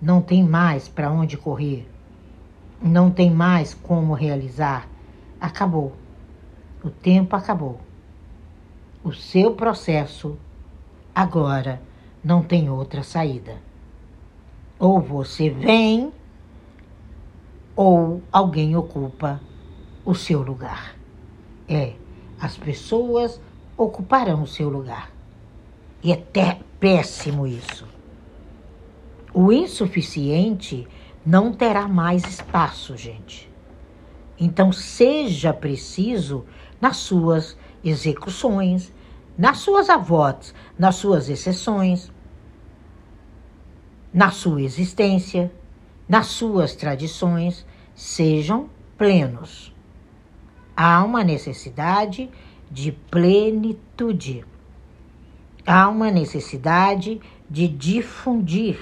Não 0.00 0.22
tem 0.22 0.42
mais 0.42 0.88
para 0.88 1.12
onde 1.12 1.36
correr. 1.36 1.86
Não 2.80 3.10
tem 3.10 3.30
mais 3.30 3.74
como 3.74 4.14
realizar. 4.14 4.88
Acabou. 5.38 5.94
O 6.82 6.88
tempo 6.88 7.36
acabou. 7.36 7.86
O 9.02 9.12
seu 9.12 9.54
processo 9.54 10.36
agora 11.14 11.80
não 12.22 12.42
tem 12.42 12.68
outra 12.68 13.02
saída. 13.02 13.56
Ou 14.78 15.00
você 15.00 15.48
vem, 15.48 16.12
ou 17.76 18.20
alguém 18.32 18.76
ocupa 18.76 19.40
o 20.04 20.14
seu 20.14 20.42
lugar. 20.42 20.96
É, 21.68 21.94
as 22.40 22.56
pessoas 22.56 23.40
ocuparão 23.76 24.42
o 24.42 24.46
seu 24.46 24.68
lugar. 24.68 25.12
E 26.02 26.12
é 26.12 26.16
péssimo 26.80 27.46
isso. 27.46 27.86
O 29.32 29.52
insuficiente 29.52 30.88
não 31.24 31.52
terá 31.52 31.86
mais 31.86 32.24
espaço, 32.24 32.96
gente. 32.96 33.48
Então, 34.38 34.72
seja 34.72 35.52
preciso 35.52 36.44
nas 36.80 36.96
suas 36.96 37.56
execuções, 37.84 38.92
nas 39.36 39.58
suas 39.58 39.88
avós, 39.88 40.54
nas 40.78 40.96
suas 40.96 41.28
exceções, 41.28 42.10
na 44.12 44.30
sua 44.30 44.62
existência, 44.62 45.52
nas 46.08 46.26
suas 46.26 46.74
tradições, 46.74 47.64
sejam 47.94 48.68
plenos. 48.96 49.72
Há 50.76 51.04
uma 51.04 51.22
necessidade 51.22 52.30
de 52.70 52.92
plenitude. 52.92 54.44
Há 55.66 55.88
uma 55.88 56.10
necessidade 56.10 57.20
de 57.48 57.68
difundir, 57.68 58.78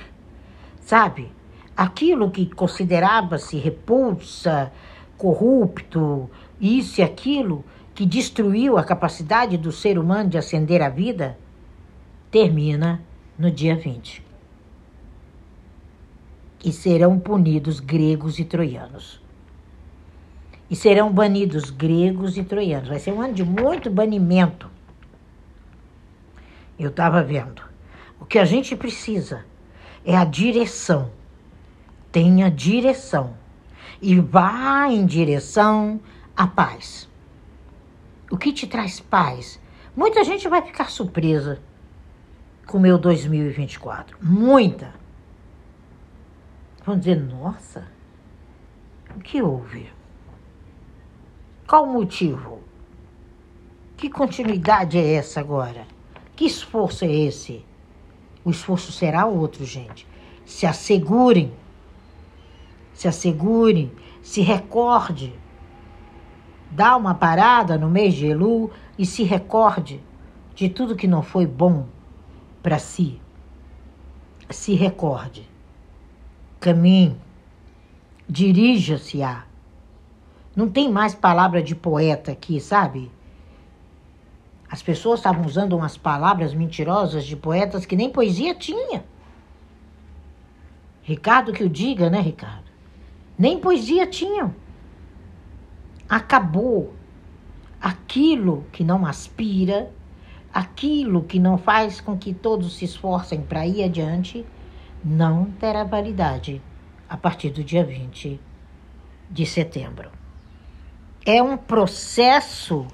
sabe? 0.81 1.31
Aquilo 1.76 2.31
que 2.31 2.47
considerava-se 2.47 3.57
repulsa, 3.59 4.73
corrupto, 5.19 6.31
isso 6.61 7.00
e 7.00 7.05
aquilo, 7.05 7.65
que 7.97 8.05
destruiu 8.05 8.76
a 8.76 8.85
capacidade 8.85 9.57
do 9.57 9.73
ser 9.73 9.99
humano 9.99 10.29
de 10.29 10.37
ascender 10.37 10.83
à 10.83 10.88
vida, 10.91 11.38
termina 12.31 13.00
no 13.38 13.50
dia 13.50 13.75
20. 13.75 14.23
E 16.62 16.73
serão 16.73 17.19
punidos 17.19 17.81
gregos 17.81 18.38
e 18.38 18.45
troianos. 18.45 19.19
E 20.69 20.76
serão 20.76 21.11
banidos 21.11 21.71
gregos 21.71 22.37
e 22.37 22.45
troianos. 22.45 22.91
Vai 22.91 22.99
ser 22.99 23.12
um 23.12 23.23
ano 23.23 23.33
de 23.33 23.43
muito 23.43 23.88
banimento. 23.88 24.69
Eu 26.79 26.91
estava 26.91 27.23
vendo. 27.23 27.62
O 28.21 28.26
que 28.26 28.38
a 28.38 28.45
gente 28.45 28.76
precisa 28.76 29.47
é 30.05 30.15
a 30.15 30.25
direção. 30.26 31.11
Tenha 32.12 32.50
direção. 32.50 33.33
E 34.03 34.21
vá 34.21 34.87
em 34.91 35.07
direção 35.07 35.99
à 36.37 36.47
paz. 36.47 37.09
O 38.30 38.37
que 38.37 38.52
te 38.52 38.66
traz 38.66 38.99
paz? 38.99 39.61
Muita 39.97 40.25
gente 40.25 40.49
vai 40.49 40.61
ficar 40.62 40.90
surpresa 40.90 41.61
com 42.66 42.78
o 42.78 42.80
meu 42.80 42.99
2024. 42.99 44.18
Muita. 44.21 44.92
Vão 46.85 46.99
dizer, 46.99 47.16
nossa, 47.16 47.87
o 49.14 49.21
que 49.21 49.40
houve? 49.40 49.90
Qual 51.66 51.85
o 51.85 51.92
motivo? 51.92 52.61
Que 53.97 54.11
continuidade 54.11 54.99
é 54.99 55.14
essa 55.14 55.40
agora? 55.40 55.87
Que 56.35 56.45
esforço 56.45 57.04
é 57.04 57.12
esse? 57.12 57.64
O 58.45 58.50
esforço 58.50 58.92
será 58.92 59.25
outro, 59.25 59.64
gente. 59.64 60.06
Se 60.45 60.66
assegurem. 60.66 61.52
Se 62.92 63.09
assegurem. 63.09 63.90
Se 64.23 64.40
recorde. 64.42 65.33
Dá 66.76 66.95
uma 66.95 67.14
parada 67.14 67.78
no 67.78 67.88
mês 67.88 68.12
de 68.12 68.26
Elu 68.26 68.71
e 68.99 69.06
se 69.06 69.23
recorde 69.23 69.99
de 70.54 70.68
tudo 70.68 70.95
que 70.95 71.06
não 71.06 71.23
foi 71.23 71.47
bom 71.47 71.87
para 72.62 72.78
si. 72.78 73.18
Se 74.50 74.75
recorde. 74.75 75.49
Caminhe. 76.61 77.16
Dirija-se 78.28 79.23
a. 79.23 79.45
Não 80.54 80.68
tem 80.68 80.92
mais 80.92 81.14
palavra 81.14 81.62
de 81.62 81.75
poeta 81.75 82.33
aqui, 82.33 82.61
sabe? 82.61 83.11
As 84.71 84.83
pessoas 84.83 85.21
estavam 85.21 85.47
usando 85.47 85.75
umas 85.75 85.97
palavras 85.97 86.52
mentirosas 86.52 87.25
de 87.25 87.37
poetas 87.37 87.87
que 87.87 87.97
nem 87.97 88.11
poesia 88.11 88.54
tinha. 88.54 89.02
Ricardo 91.02 91.54
que 91.54 91.64
o 91.64 91.71
diga, 91.71 92.11
né, 92.11 92.21
Ricardo? 92.21 92.71
Nem 93.38 93.59
poesia 93.59 94.06
tinham. 94.06 94.66
Acabou 96.09 96.95
aquilo 97.81 98.65
que 98.73 98.85
não 98.85 99.05
aspira, 99.05 99.91
aquilo 100.53 101.23
que 101.25 101.39
não 101.39 101.59
faz 101.59 102.01
com 102.01 102.17
que 102.17 102.33
todos 102.33 102.77
se 102.77 102.85
esforcem 102.85 103.41
para 103.43 103.67
ir 103.67 103.83
adiante, 103.83 104.47
não 105.05 105.47
terá 105.53 105.85
validade 105.85 106.63
a 107.09 107.17
partir 107.17 107.51
do 107.51 107.63
dia 107.63 107.85
20 107.85 108.41
de 109.31 109.47
setembro. 109.47 110.11
É 111.25 111.43
um 111.43 111.57
processo 111.57 112.87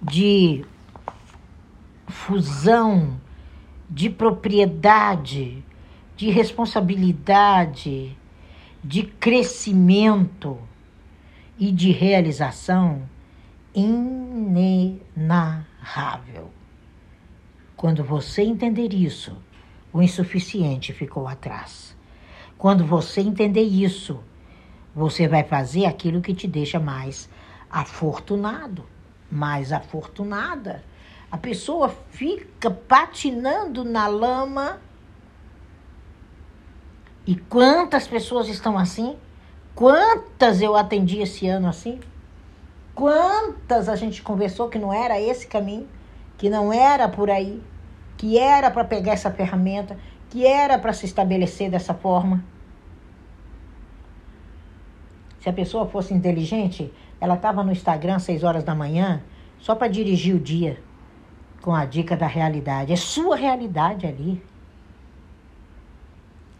de 0.00 0.64
fusão, 2.08 3.20
de 3.88 4.10
propriedade, 4.10 5.64
de 6.16 6.30
responsabilidade, 6.30 8.16
de 8.82 9.04
crescimento 9.04 10.58
e 11.58 11.72
de 11.72 11.92
realização 11.92 13.08
inenarrável. 13.74 16.50
Quando 17.76 18.04
você 18.04 18.42
entender 18.42 18.92
isso, 18.92 19.36
o 19.92 20.02
insuficiente 20.02 20.92
ficou 20.92 21.26
atrás. 21.26 21.96
Quando 22.58 22.84
você 22.84 23.20
entender 23.20 23.62
isso, 23.62 24.22
você 24.94 25.26
vai 25.26 25.42
fazer 25.42 25.86
aquilo 25.86 26.20
que 26.20 26.34
te 26.34 26.46
deixa 26.46 26.78
mais 26.78 27.28
afortunado 27.70 28.84
mais 29.32 29.72
afortunada. 29.72 30.84
A 31.30 31.38
pessoa 31.38 31.88
fica 32.10 32.70
patinando 32.70 33.82
na 33.82 34.06
lama. 34.06 34.78
E 37.26 37.34
quantas 37.34 38.06
pessoas 38.06 38.48
estão 38.48 38.76
assim? 38.76 39.16
Quantas 39.74 40.60
eu 40.60 40.76
atendi 40.76 41.20
esse 41.20 41.46
ano 41.48 41.68
assim? 41.68 41.98
Quantas 42.94 43.88
a 43.88 43.96
gente 43.96 44.22
conversou 44.22 44.68
que 44.68 44.78
não 44.78 44.92
era 44.92 45.20
esse 45.20 45.46
caminho, 45.46 45.88
que 46.36 46.50
não 46.50 46.72
era 46.72 47.08
por 47.08 47.30
aí, 47.30 47.62
que 48.18 48.38
era 48.38 48.70
para 48.70 48.84
pegar 48.84 49.12
essa 49.12 49.30
ferramenta, 49.30 49.96
que 50.28 50.46
era 50.46 50.78
para 50.78 50.92
se 50.92 51.06
estabelecer 51.06 51.70
dessa 51.70 51.94
forma? 51.94 52.44
Se 55.40 55.48
a 55.48 55.52
pessoa 55.52 55.86
fosse 55.86 56.12
inteligente, 56.12 56.92
ela 57.20 57.34
estava 57.34 57.64
no 57.64 57.72
Instagram 57.72 58.16
às 58.16 58.22
6 58.24 58.44
horas 58.44 58.62
da 58.62 58.74
manhã, 58.74 59.22
só 59.58 59.74
para 59.74 59.88
dirigir 59.88 60.36
o 60.36 60.40
dia 60.40 60.78
com 61.62 61.74
a 61.74 61.84
dica 61.84 62.16
da 62.16 62.26
realidade. 62.26 62.92
É 62.92 62.96
sua 62.96 63.36
realidade 63.36 64.06
ali. 64.06 64.42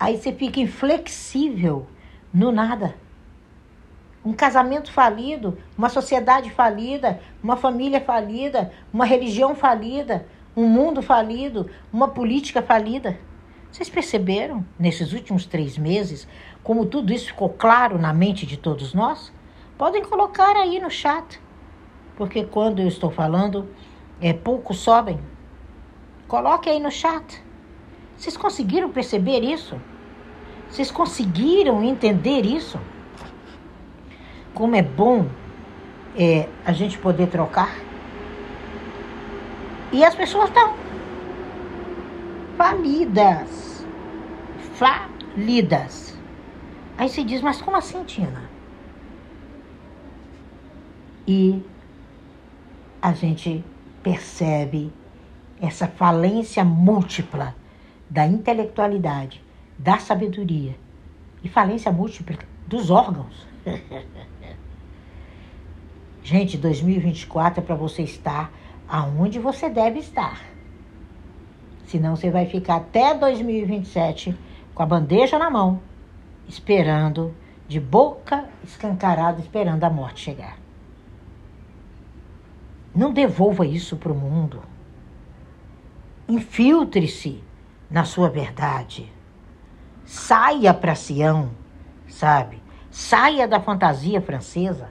Aí 0.00 0.16
você 0.16 0.32
fica 0.32 0.60
inflexível 0.60 1.86
no 2.32 2.50
nada. 2.50 2.94
Um 4.24 4.32
casamento 4.32 4.92
falido, 4.92 5.58
uma 5.76 5.88
sociedade 5.88 6.50
falida, 6.50 7.20
uma 7.42 7.56
família 7.56 8.00
falida, 8.00 8.72
uma 8.92 9.04
religião 9.04 9.54
falida, 9.54 10.26
um 10.56 10.66
mundo 10.66 11.02
falido, 11.02 11.68
uma 11.92 12.08
política 12.08 12.62
falida. 12.62 13.18
Vocês 13.70 13.88
perceberam 13.88 14.64
nesses 14.78 15.12
últimos 15.12 15.46
três 15.46 15.76
meses 15.76 16.28
como 16.62 16.86
tudo 16.86 17.12
isso 17.12 17.26
ficou 17.28 17.48
claro 17.48 17.98
na 17.98 18.12
mente 18.12 18.46
de 18.46 18.56
todos 18.56 18.94
nós? 18.94 19.32
Podem 19.76 20.04
colocar 20.04 20.56
aí 20.56 20.78
no 20.78 20.90
chat. 20.90 21.40
Porque 22.16 22.44
quando 22.44 22.80
eu 22.80 22.86
estou 22.86 23.10
falando, 23.10 23.68
é, 24.20 24.32
poucos 24.32 24.78
sobem. 24.78 25.18
Coloque 26.28 26.70
aí 26.70 26.78
no 26.78 26.90
chat. 26.90 27.42
Vocês 28.16 28.36
conseguiram 28.36 28.90
perceber 28.90 29.40
isso? 29.40 29.80
Vocês 30.72 30.90
conseguiram 30.90 31.82
entender 31.84 32.46
isso? 32.46 32.80
Como 34.54 34.74
é 34.74 34.82
bom 34.82 35.28
é, 36.16 36.48
a 36.64 36.72
gente 36.72 36.98
poder 36.98 37.28
trocar. 37.28 37.76
E 39.92 40.02
as 40.02 40.14
pessoas 40.14 40.48
estão 40.48 40.74
falidas. 42.56 43.86
Falidas. 44.74 46.18
Aí 46.96 47.08
se 47.08 47.22
diz, 47.22 47.42
mas 47.42 47.60
como 47.60 47.76
assim, 47.76 48.02
Tina? 48.04 48.52
e 51.26 51.62
a 53.00 53.12
gente 53.12 53.64
percebe 54.02 54.92
essa 55.60 55.86
falência 55.86 56.64
múltipla 56.64 57.54
da 58.10 58.26
intelectualidade, 58.26 59.42
da 59.82 59.98
sabedoria 59.98 60.76
e 61.42 61.48
falência 61.48 61.90
múltipla 61.90 62.38
dos 62.66 62.88
órgãos. 62.88 63.48
gente, 66.22 66.56
2024 66.56 67.60
é 67.60 67.66
para 67.66 67.74
você 67.74 68.02
estar 68.02 68.52
aonde 68.88 69.40
você 69.40 69.68
deve 69.68 69.98
estar. 69.98 70.40
Senão 71.86 72.14
você 72.14 72.30
vai 72.30 72.46
ficar 72.46 72.76
até 72.76 73.12
2027 73.12 74.38
com 74.72 74.82
a 74.84 74.86
bandeja 74.86 75.36
na 75.36 75.50
mão, 75.50 75.80
esperando, 76.48 77.34
de 77.66 77.80
boca 77.80 78.48
escancarada, 78.62 79.40
esperando 79.40 79.82
a 79.82 79.90
morte 79.90 80.20
chegar. 80.20 80.58
Não 82.94 83.12
devolva 83.12 83.66
isso 83.66 83.96
para 83.96 84.12
o 84.12 84.14
mundo. 84.14 84.62
Infiltre-se 86.28 87.42
na 87.90 88.04
sua 88.04 88.28
verdade. 88.28 89.10
Saia 90.12 90.74
para 90.74 90.94
Sião, 90.94 91.52
sabe? 92.06 92.62
Saia 92.90 93.48
da 93.48 93.58
fantasia 93.58 94.20
francesa. 94.20 94.90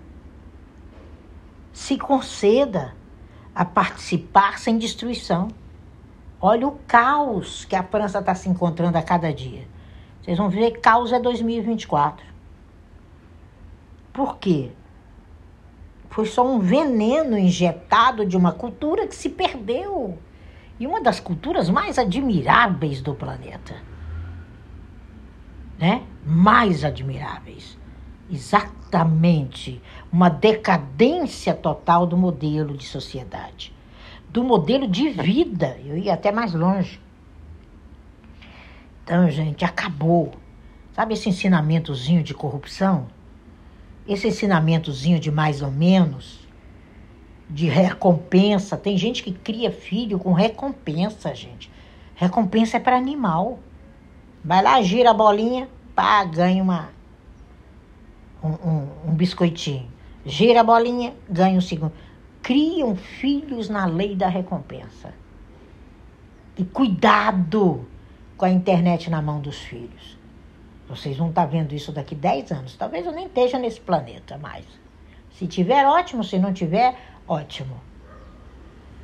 Se 1.71 1.95
conceda 1.95 2.95
a 3.53 3.63
participar 3.63 4.57
sem 4.57 4.79
destruição. 4.79 5.49
Olha 6.41 6.67
o 6.67 6.79
caos 6.87 7.65
que 7.65 7.75
a 7.75 7.83
França 7.83 8.17
está 8.17 8.33
se 8.33 8.49
encontrando 8.49 8.97
a 8.97 9.03
cada 9.03 9.31
dia. 9.31 9.67
Vocês 10.23 10.39
vão 10.39 10.49
ver, 10.49 10.79
caos 10.79 11.13
é 11.13 11.19
2024. 11.19 12.25
Por 14.11 14.39
quê? 14.39 14.71
Foi 16.09 16.25
só 16.25 16.43
um 16.43 16.57
veneno 16.57 17.37
injetado 17.37 18.25
de 18.25 18.35
uma 18.35 18.53
cultura 18.53 19.05
que 19.05 19.15
se 19.15 19.29
perdeu. 19.29 20.17
E 20.79 20.87
uma 20.87 20.99
das 20.99 21.19
culturas 21.19 21.69
mais 21.69 21.99
admiráveis 21.99 23.03
do 23.03 23.13
planeta. 23.13 23.90
Né? 25.81 26.03
Mais 26.25 26.85
admiráveis. 26.85 27.77
Exatamente. 28.29 29.81
Uma 30.13 30.29
decadência 30.29 31.53
total 31.53 32.05
do 32.05 32.15
modelo 32.15 32.77
de 32.77 32.85
sociedade. 32.85 33.73
Do 34.29 34.43
modelo 34.43 34.87
de 34.87 35.09
vida. 35.09 35.77
Eu 35.83 35.97
ia 35.97 36.13
até 36.13 36.31
mais 36.31 36.53
longe. 36.53 37.01
Então, 39.03 39.29
gente, 39.29 39.65
acabou. 39.65 40.31
Sabe 40.93 41.15
esse 41.15 41.27
ensinamentozinho 41.27 42.23
de 42.23 42.33
corrupção? 42.35 43.07
esse 44.07 44.27
ensinamentozinho 44.27 45.19
de 45.19 45.31
mais 45.31 45.61
ou 45.61 45.71
menos, 45.71 46.39
de 47.49 47.67
recompensa. 47.67 48.77
Tem 48.77 48.97
gente 48.97 49.23
que 49.23 49.31
cria 49.31 49.71
filho 49.71 50.19
com 50.19 50.33
recompensa, 50.33 51.33
gente. 51.35 51.71
Recompensa 52.15 52.77
é 52.77 52.79
para 52.79 52.97
animal. 52.97 53.59
Vai 54.43 54.63
lá, 54.63 54.81
gira 54.81 55.11
a 55.11 55.13
bolinha, 55.13 55.69
pá, 55.95 56.23
ganha 56.23 56.63
uma, 56.63 56.89
um, 58.43 58.49
um, 58.49 58.87
um 59.09 59.13
biscoitinho. 59.13 59.89
Gira 60.25 60.61
a 60.61 60.63
bolinha, 60.63 61.13
ganha 61.29 61.57
um 61.57 61.61
segundo. 61.61 61.93
criam 62.41 62.95
filhos 62.95 63.69
na 63.69 63.85
lei 63.85 64.15
da 64.15 64.27
recompensa. 64.27 65.13
E 66.57 66.65
cuidado 66.65 67.85
com 68.37 68.45
a 68.45 68.49
internet 68.49 69.09
na 69.09 69.21
mão 69.21 69.39
dos 69.39 69.59
filhos. 69.59 70.17
Vocês 70.89 71.17
vão 71.17 71.29
estar 71.29 71.45
vendo 71.45 71.73
isso 71.73 71.91
daqui 71.91 72.13
10 72.13 72.51
anos. 72.51 72.75
Talvez 72.75 73.05
eu 73.05 73.11
nem 73.11 73.27
esteja 73.27 73.57
nesse 73.57 73.79
planeta 73.79 74.37
mais. 74.37 74.65
Se 75.31 75.47
tiver, 75.47 75.85
ótimo. 75.85 76.23
Se 76.23 76.37
não 76.37 76.51
tiver, 76.51 76.99
ótimo. 77.27 77.79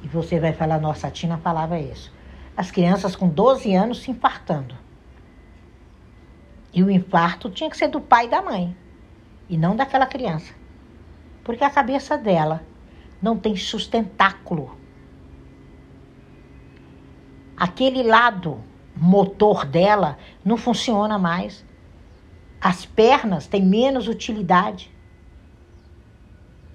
E 0.04 0.08
você 0.08 0.40
vai 0.40 0.54
falar, 0.54 0.80
nossa, 0.80 1.08
a 1.08 1.12
Tina 1.12 1.38
falava 1.38 1.80
isso. 1.80 2.12
As 2.56 2.72
crianças 2.72 3.16
com 3.16 3.30
12 3.30 3.74
anos 3.74 4.00
se 4.00 4.12
infartando. 4.12 4.76
E 6.78 6.84
o 6.84 6.92
infarto 6.92 7.50
tinha 7.50 7.72
que 7.72 7.76
ser 7.76 7.88
do 7.88 8.00
pai 8.00 8.28
e 8.28 8.30
da 8.30 8.40
mãe. 8.40 8.78
E 9.50 9.58
não 9.58 9.76
daquela 9.76 10.06
criança. 10.06 10.54
Porque 11.44 11.64
a 11.64 11.72
cabeça 11.72 12.16
dela 12.16 12.64
não 13.20 13.36
tem 13.36 13.56
sustentáculo. 13.56 14.78
Aquele 17.58 18.04
lado 18.04 18.62
motor 18.96 19.66
dela 19.66 20.20
não 20.46 20.56
funciona 20.56 21.18
mais. 21.18 21.66
As 22.62 22.86
pernas 22.86 23.48
têm 23.48 23.66
menos 23.66 24.08
utilidade. 24.08 24.96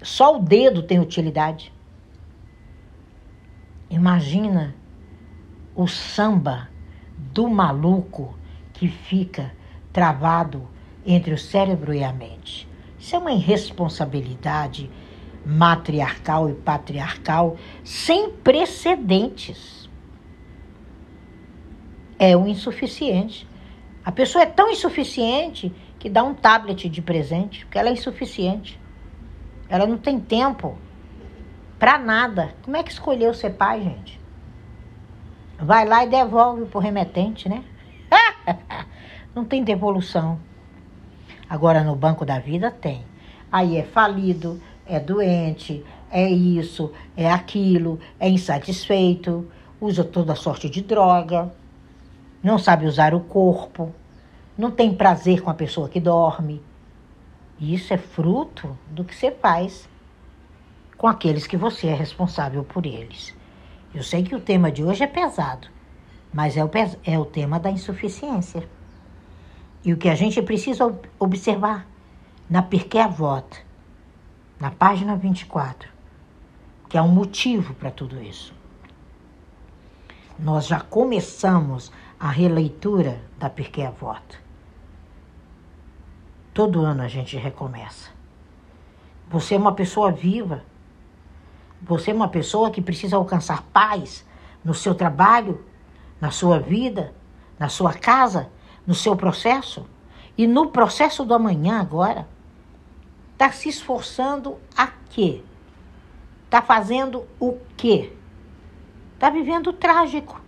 Só 0.02 0.36
o 0.36 0.42
dedo 0.42 0.82
tem 0.82 0.98
utilidade. 0.98 1.72
Imagina 3.88 4.74
o 5.76 5.86
samba 5.86 6.68
do 7.16 7.48
maluco 7.48 8.36
que 8.72 8.88
fica 8.88 9.61
travado 9.92 10.68
entre 11.04 11.34
o 11.34 11.38
cérebro 11.38 11.92
e 11.92 12.02
a 12.02 12.12
mente. 12.12 12.68
Isso 12.98 13.14
é 13.16 13.18
uma 13.18 13.32
irresponsabilidade 13.32 14.90
matriarcal 15.44 16.48
e 16.48 16.54
patriarcal 16.54 17.56
sem 17.84 18.30
precedentes. 18.30 19.90
É 22.18 22.36
o 22.36 22.46
insuficiente. 22.46 23.48
A 24.04 24.12
pessoa 24.12 24.42
é 24.42 24.46
tão 24.46 24.70
insuficiente 24.70 25.72
que 25.98 26.08
dá 26.08 26.22
um 26.22 26.34
tablet 26.34 26.88
de 26.88 27.02
presente, 27.02 27.64
porque 27.64 27.78
ela 27.78 27.88
é 27.88 27.92
insuficiente. 27.92 28.80
Ela 29.68 29.86
não 29.86 29.98
tem 29.98 30.20
tempo 30.20 30.76
para 31.78 31.98
nada. 31.98 32.54
Como 32.62 32.76
é 32.76 32.82
que 32.82 32.92
escolheu 32.92 33.34
ser 33.34 33.50
pai, 33.54 33.82
gente? 33.82 34.20
Vai 35.58 35.84
lá 35.86 36.04
e 36.04 36.08
devolve 36.08 36.66
pro 36.66 36.80
remetente, 36.80 37.48
né? 37.48 37.64
não 39.34 39.44
tem 39.44 39.64
devolução. 39.64 40.38
Agora 41.48 41.82
no 41.82 41.94
Banco 41.96 42.24
da 42.24 42.38
Vida 42.38 42.70
tem. 42.70 43.04
Aí 43.50 43.76
é 43.76 43.82
falido, 43.82 44.60
é 44.86 44.98
doente, 44.98 45.84
é 46.10 46.28
isso, 46.28 46.92
é 47.16 47.30
aquilo, 47.30 47.98
é 48.18 48.28
insatisfeito, 48.28 49.50
usa 49.80 50.04
toda 50.04 50.34
sorte 50.34 50.68
de 50.68 50.82
droga, 50.82 51.52
não 52.42 52.58
sabe 52.58 52.86
usar 52.86 53.14
o 53.14 53.20
corpo, 53.20 53.92
não 54.56 54.70
tem 54.70 54.94
prazer 54.94 55.42
com 55.42 55.50
a 55.50 55.54
pessoa 55.54 55.88
que 55.88 56.00
dorme. 56.00 56.62
E 57.58 57.74
isso 57.74 57.92
é 57.92 57.98
fruto 57.98 58.76
do 58.90 59.04
que 59.04 59.14
você 59.14 59.30
faz 59.30 59.88
com 60.96 61.06
aqueles 61.06 61.46
que 61.46 61.56
você 61.56 61.88
é 61.88 61.94
responsável 61.94 62.64
por 62.64 62.86
eles. 62.86 63.34
Eu 63.94 64.02
sei 64.02 64.22
que 64.22 64.34
o 64.34 64.40
tema 64.40 64.70
de 64.70 64.82
hoje 64.82 65.04
é 65.04 65.06
pesado, 65.06 65.68
mas 66.32 66.56
é 66.56 66.64
o, 66.64 66.70
é 67.04 67.18
o 67.18 67.24
tema 67.24 67.58
da 67.58 67.70
insuficiência. 67.70 68.68
E 69.84 69.92
o 69.92 69.96
que 69.96 70.08
a 70.08 70.14
gente 70.14 70.40
precisa 70.42 70.96
observar 71.18 71.86
na 72.48 72.62
Pirkei 72.62 73.00
Avot, 73.00 73.64
na 74.60 74.70
página 74.70 75.16
24, 75.16 75.88
que 76.88 76.96
é 76.96 77.02
um 77.02 77.08
motivo 77.08 77.74
para 77.74 77.90
tudo 77.90 78.22
isso. 78.22 78.54
Nós 80.38 80.66
já 80.66 80.80
começamos 80.80 81.90
a 82.18 82.28
releitura 82.28 83.20
da 83.38 83.50
Pirkei 83.50 83.86
Avot. 83.86 84.22
Todo 86.54 86.82
ano 86.82 87.02
a 87.02 87.08
gente 87.08 87.36
recomeça. 87.36 88.10
Você 89.28 89.54
é 89.54 89.58
uma 89.58 89.74
pessoa 89.74 90.12
viva. 90.12 90.62
Você 91.80 92.10
é 92.10 92.14
uma 92.14 92.28
pessoa 92.28 92.70
que 92.70 92.80
precisa 92.80 93.16
alcançar 93.16 93.62
paz 93.72 94.24
no 94.64 94.74
seu 94.74 94.94
trabalho, 94.94 95.64
na 96.20 96.30
sua 96.30 96.60
vida, 96.60 97.12
na 97.58 97.68
sua 97.68 97.94
casa, 97.94 98.50
no 98.86 98.94
seu 98.94 99.16
processo. 99.16 99.86
E 100.36 100.46
no 100.46 100.68
processo 100.68 101.24
do 101.24 101.34
amanhã 101.34 101.80
agora, 101.80 102.26
Está 103.42 103.50
se 103.50 103.68
esforçando 103.68 104.56
a 104.76 104.86
quê? 104.86 105.42
Está 106.44 106.62
fazendo 106.62 107.26
o 107.40 107.58
quê? 107.76 108.12
Está 109.14 109.30
vivendo 109.30 109.66
o 109.66 109.72
trágico. 109.72 110.40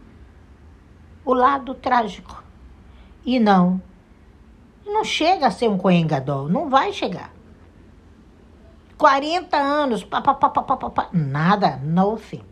O 1.25 1.35
lado 1.35 1.75
trágico. 1.75 2.44
E 3.27 3.40
não. 3.40 3.83
Não 4.87 5.03
chega 5.03 5.49
a 5.49 5.51
ser 5.51 5.68
um 5.68 5.77
coengador. 5.77 6.49
Não 6.49 6.70
vai 6.70 6.92
chegar. 6.92 7.33
40 8.97 9.57
anos. 9.57 10.05
Pá, 10.05 10.20
pá, 10.20 10.35
pá, 10.35 10.49
pá, 10.51 10.62
pá, 10.62 10.90
pá, 10.90 11.09
nada. 11.12 11.79
Nothing. 11.79 12.44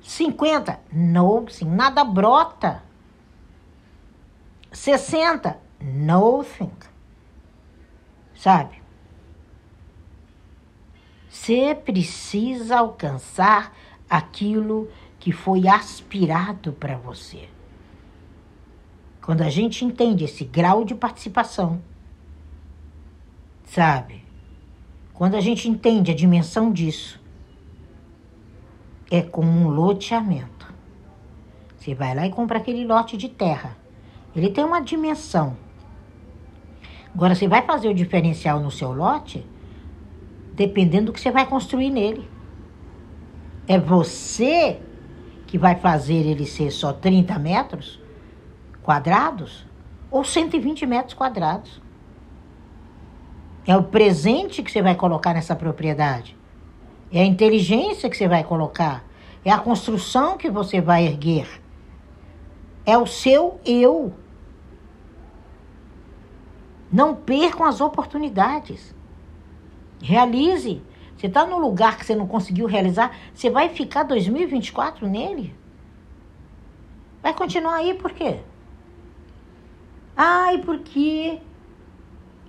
50. 0.00 0.78
Nothing. 0.92 1.64
Nada 1.64 2.04
brota. 2.04 2.84
60. 4.72 5.58
Nothing. 5.80 6.72
Sabe? 8.34 8.80
Você 11.28 11.74
precisa 11.74 12.78
alcançar 12.78 13.74
aquilo 14.08 14.90
que 15.18 15.32
foi 15.32 15.68
aspirado 15.68 16.72
para 16.72 16.96
você. 16.96 17.48
Quando 19.22 19.42
a 19.42 19.50
gente 19.50 19.84
entende 19.84 20.24
esse 20.24 20.44
grau 20.44 20.84
de 20.84 20.94
participação, 20.94 21.80
sabe? 23.64 24.24
Quando 25.14 25.36
a 25.36 25.40
gente 25.40 25.68
entende 25.68 26.10
a 26.10 26.14
dimensão 26.14 26.72
disso, 26.72 27.20
é 29.10 29.22
como 29.22 29.50
um 29.50 29.68
loteamento. 29.68 30.72
Você 31.76 31.94
vai 31.94 32.14
lá 32.14 32.26
e 32.26 32.30
compra 32.30 32.58
aquele 32.58 32.84
lote 32.84 33.16
de 33.16 33.28
terra. 33.28 33.76
Ele 34.34 34.50
tem 34.50 34.64
uma 34.64 34.80
dimensão. 34.80 35.56
Agora, 37.14 37.34
você 37.34 37.48
vai 37.48 37.62
fazer 37.62 37.88
o 37.88 37.94
diferencial 37.94 38.60
no 38.60 38.70
seu 38.70 38.92
lote, 38.92 39.44
dependendo 40.54 41.06
do 41.06 41.12
que 41.12 41.20
você 41.20 41.30
vai 41.30 41.46
construir 41.46 41.90
nele. 41.90 42.28
É 43.66 43.78
você 43.78 44.80
que 45.46 45.58
vai 45.58 45.74
fazer 45.74 46.26
ele 46.26 46.46
ser 46.46 46.70
só 46.70 46.92
30 46.92 47.38
metros 47.38 48.00
quadrados 48.82 49.66
ou 50.10 50.24
120 50.24 50.86
metros 50.86 51.14
quadrados. 51.14 51.80
É 53.66 53.76
o 53.76 53.82
presente 53.82 54.62
que 54.62 54.70
você 54.70 54.82
vai 54.82 54.94
colocar 54.94 55.34
nessa 55.34 55.54
propriedade. 55.54 56.36
É 57.12 57.20
a 57.20 57.24
inteligência 57.24 58.08
que 58.08 58.16
você 58.16 58.28
vai 58.28 58.44
colocar. 58.44 59.04
É 59.44 59.50
a 59.50 59.58
construção 59.58 60.36
que 60.36 60.50
você 60.50 60.80
vai 60.80 61.04
erguer. 61.04 61.48
É 62.86 62.96
o 62.96 63.06
seu 63.06 63.60
eu. 63.64 64.12
Não 66.92 67.14
percam 67.14 67.64
as 67.66 67.80
oportunidades. 67.80 68.94
Realize. 70.02 70.82
Você 71.16 71.26
está 71.26 71.46
no 71.46 71.58
lugar 71.58 71.98
que 71.98 72.06
você 72.06 72.16
não 72.16 72.26
conseguiu 72.26 72.66
realizar, 72.66 73.14
você 73.34 73.50
vai 73.50 73.68
ficar 73.68 74.04
2024 74.04 75.06
nele? 75.06 75.54
Vai 77.22 77.34
continuar 77.34 77.74
aí 77.74 77.92
por 77.92 78.10
quê? 78.12 78.38
Ai, 80.16 80.58
porque 80.58 81.38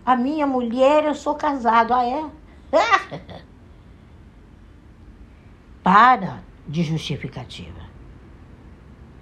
a 0.06 0.16
minha 0.16 0.48
mulher, 0.48 1.04
eu 1.04 1.14
sou 1.14 1.36
casado. 1.36 1.94
Ah, 1.94 2.06
é? 2.06 2.32
Para 5.84 6.42
de 6.68 6.84
justificativa. 6.84 7.82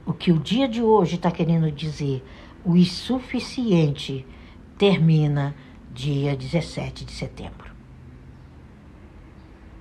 O 0.05 0.13
que 0.13 0.31
o 0.31 0.39
dia 0.39 0.67
de 0.67 0.81
hoje 0.81 1.15
está 1.15 1.31
querendo 1.31 1.71
dizer, 1.71 2.23
o 2.63 2.75
insuficiente 2.75 4.25
termina 4.79 5.53
dia 5.93 6.35
17 6.35 7.05
de 7.05 7.11
setembro 7.11 7.69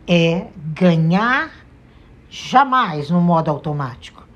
é 0.08 0.48
ganhar 0.56 1.52
jamais 2.30 3.10
no 3.10 3.20
modo 3.20 3.50
automático, 3.50 4.26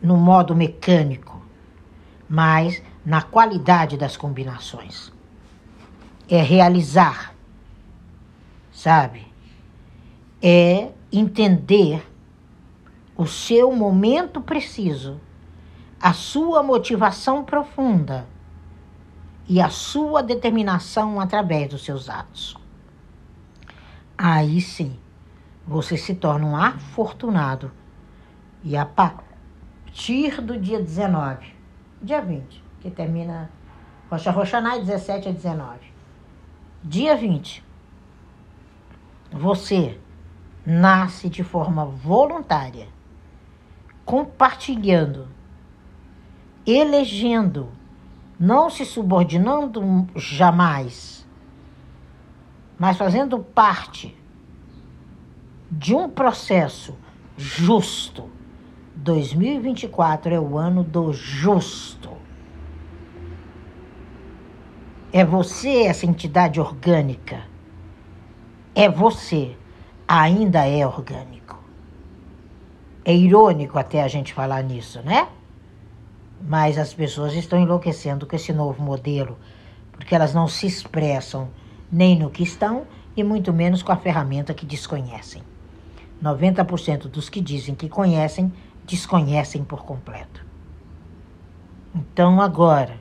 no 0.00 0.16
modo 0.16 0.54
mecânico, 0.54 1.42
mas 2.28 2.80
na 3.04 3.20
qualidade 3.20 3.96
das 3.96 4.16
combinações. 4.16 5.12
É 6.28 6.40
realizar, 6.40 7.34
sabe? 8.72 9.26
É 10.40 10.90
entender 11.12 12.08
o 13.16 13.26
seu 13.26 13.72
momento 13.74 14.40
preciso, 14.40 15.20
a 16.00 16.12
sua 16.12 16.62
motivação 16.62 17.42
profunda 17.42 18.28
e 19.50 19.60
a 19.60 19.68
sua 19.68 20.22
determinação 20.22 21.20
através 21.20 21.68
dos 21.68 21.84
seus 21.84 22.08
atos 22.08 22.56
aí 24.22 24.60
sim 24.60 24.98
você 25.66 25.96
se 25.96 26.14
torna 26.14 26.44
um 26.46 26.56
afortunado. 26.56 27.72
E 28.62 28.76
a 28.76 28.84
partir 28.84 30.42
do 30.42 30.58
dia 30.58 30.78
19, 30.78 31.54
dia 32.02 32.20
20, 32.20 32.62
que 32.80 32.90
termina 32.90 33.50
Rocha 34.10 34.30
Roxaná, 34.30 34.76
17 34.76 35.28
a 35.28 35.32
19. 35.32 35.78
Dia 36.82 37.16
20, 37.16 37.64
você 39.32 39.98
nasce 40.66 41.30
de 41.30 41.42
forma 41.42 41.86
voluntária, 41.86 42.88
compartilhando, 44.04 45.28
elegendo, 46.66 47.68
não 48.40 48.70
se 48.70 48.86
subordinando 48.86 50.08
jamais, 50.16 51.28
mas 52.78 52.96
fazendo 52.96 53.38
parte 53.38 54.16
de 55.70 55.94
um 55.94 56.08
processo 56.08 56.96
justo. 57.36 58.30
2024 58.96 60.34
é 60.34 60.40
o 60.40 60.56
ano 60.56 60.82
do 60.82 61.12
justo. 61.12 62.10
É 65.12 65.22
você 65.22 65.82
essa 65.82 66.06
entidade 66.06 66.58
orgânica. 66.58 67.44
É 68.74 68.88
você. 68.88 69.54
Ainda 70.08 70.66
é 70.66 70.86
orgânico. 70.86 71.62
É 73.04 73.14
irônico 73.14 73.78
até 73.78 74.02
a 74.02 74.08
gente 74.08 74.32
falar 74.32 74.62
nisso, 74.62 75.02
né? 75.02 75.28
Mas 76.40 76.78
as 76.78 76.94
pessoas 76.94 77.34
estão 77.34 77.60
enlouquecendo 77.60 78.26
com 78.26 78.34
esse 78.34 78.52
novo 78.52 78.82
modelo, 78.82 79.38
porque 79.92 80.14
elas 80.14 80.32
não 80.32 80.48
se 80.48 80.66
expressam 80.66 81.48
nem 81.92 82.18
no 82.18 82.30
que 82.30 82.42
estão 82.42 82.86
e 83.16 83.22
muito 83.22 83.52
menos 83.52 83.82
com 83.82 83.92
a 83.92 83.96
ferramenta 83.96 84.54
que 84.54 84.64
desconhecem. 84.64 85.42
90% 86.22 87.08
dos 87.08 87.28
que 87.28 87.40
dizem 87.40 87.74
que 87.74 87.88
conhecem, 87.88 88.52
desconhecem 88.84 89.64
por 89.64 89.84
completo. 89.84 90.44
Então 91.94 92.40
agora 92.40 92.96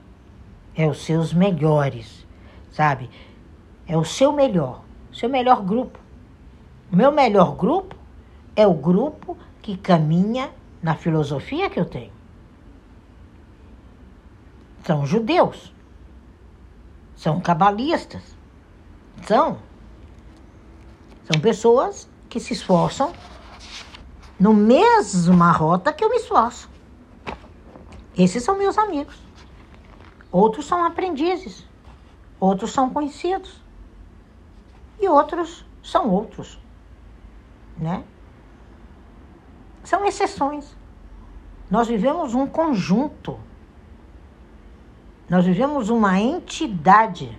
é 0.76 0.88
os 0.88 1.04
seus 1.04 1.34
melhores, 1.34 2.26
sabe? 2.72 3.10
É 3.88 3.98
o 3.98 4.06
seu 4.06 4.32
melhor, 4.32 4.84
seu 5.12 5.30
melhor 5.30 5.62
grupo. 5.62 6.00
O 6.92 6.96
meu 6.96 7.12
melhor 7.12 7.56
grupo 7.56 7.96
é 8.56 8.66
o 8.66 8.74
grupo 8.74 9.38
que 9.62 9.78
caminha 9.78 10.50
na 10.82 10.96
filosofia 10.96 11.70
que 11.70 11.80
eu 11.80 11.86
tenho. 11.86 12.19
São 14.90 15.06
judeus, 15.06 15.72
são 17.16 17.40
cabalistas, 17.40 18.24
são. 19.28 19.60
São 21.32 21.40
pessoas 21.40 22.10
que 22.28 22.40
se 22.40 22.54
esforçam 22.54 23.14
no 24.40 24.52
mesma 24.52 25.52
rota 25.52 25.94
que 25.94 26.04
eu 26.04 26.10
me 26.10 26.16
esforço. 26.16 26.68
Esses 28.18 28.42
são 28.42 28.58
meus 28.58 28.80
amigos. 28.80 29.22
Outros 30.32 30.66
são 30.66 30.84
aprendizes, 30.84 31.64
outros 32.40 32.72
são 32.72 32.90
conhecidos 32.90 33.62
e 35.00 35.08
outros 35.08 35.64
são 35.84 36.10
outros, 36.10 36.60
né? 37.78 38.04
São 39.84 40.04
exceções. 40.04 40.76
Nós 41.70 41.88
vivemos 41.88 42.34
um 42.34 42.48
conjunto. 42.48 43.49
Nós 45.30 45.46
vivemos 45.46 45.90
uma 45.90 46.20
entidade. 46.20 47.38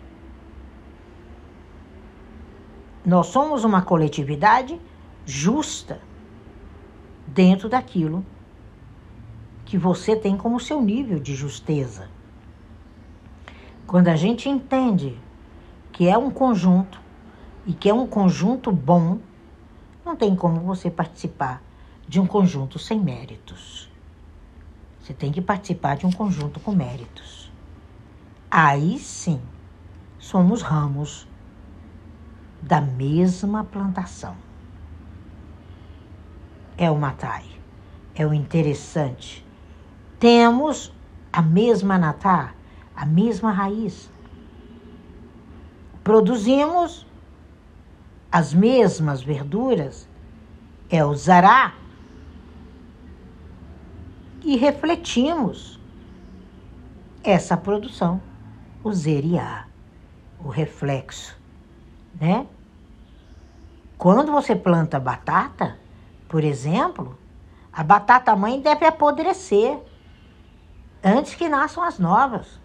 Nós 3.05 3.27
somos 3.27 3.65
uma 3.65 3.83
coletividade 3.83 4.81
justa 5.27 6.01
dentro 7.27 7.69
daquilo 7.69 8.25
que 9.65 9.77
você 9.77 10.15
tem 10.15 10.37
como 10.37 10.61
seu 10.61 10.81
nível 10.81 11.19
de 11.19 11.35
justeza. 11.35 12.09
Quando 13.89 14.07
a 14.07 14.15
gente 14.15 14.49
entende 14.49 15.19
que 15.91 16.07
é 16.07 16.17
um 16.17 16.31
conjunto 16.31 17.01
e 17.67 17.73
que 17.73 17.89
é 17.89 17.95
um 17.95 18.07
conjunto 18.07 18.71
bom, 18.71 19.19
não 20.05 20.15
tem 20.15 20.37
como 20.37 20.61
você 20.61 20.89
participar 20.89 21.61
de 22.07 22.21
um 22.21 22.27
conjunto 22.27 22.79
sem 22.79 23.01
méritos. 23.01 23.91
Você 25.01 25.13
tem 25.13 25.33
que 25.33 25.41
participar 25.41 25.97
de 25.97 26.07
um 26.07 26.13
conjunto 26.13 26.61
com 26.61 26.73
méritos. 26.73 27.40
Aí 28.51 28.99
sim, 28.99 29.41
somos 30.19 30.61
ramos 30.63 31.29
da 32.61 32.81
mesma 32.81 33.63
plantação. 33.63 34.37
É 36.77 36.91
o 36.91 36.97
matai, 36.97 37.45
é 38.15 38.27
o 38.27 38.35
interessante. 38.35 39.47
Temos 40.19 40.93
a 41.33 41.41
mesma 41.41 41.97
natar 41.97 42.57
a 43.01 43.07
mesma 43.07 43.51
raiz. 43.51 44.11
Produzimos 46.05 47.07
as 48.31 48.53
mesmas 48.53 49.23
verduras, 49.23 50.07
é 50.91 51.05
o 51.05 51.15
zará, 51.15 51.75
e 54.43 54.57
refletimos 54.57 55.81
essa 57.23 57.57
produção, 57.57 58.21
o 58.83 58.93
zeriá, 58.93 59.67
o 60.43 60.49
reflexo, 60.49 61.37
né? 62.21 62.47
Quando 63.99 64.33
você 64.33 64.57
planta 64.57 64.99
batata, 64.99 65.79
por 66.29 66.43
exemplo, 66.43 67.19
a 67.73 67.85
batata 67.85 68.35
mãe 68.35 68.61
deve 68.61 68.87
apodrecer 68.87 69.79
antes 71.05 71.35
que 71.35 71.49
nasçam 71.49 71.83
as 71.83 71.99
novas. 71.99 72.59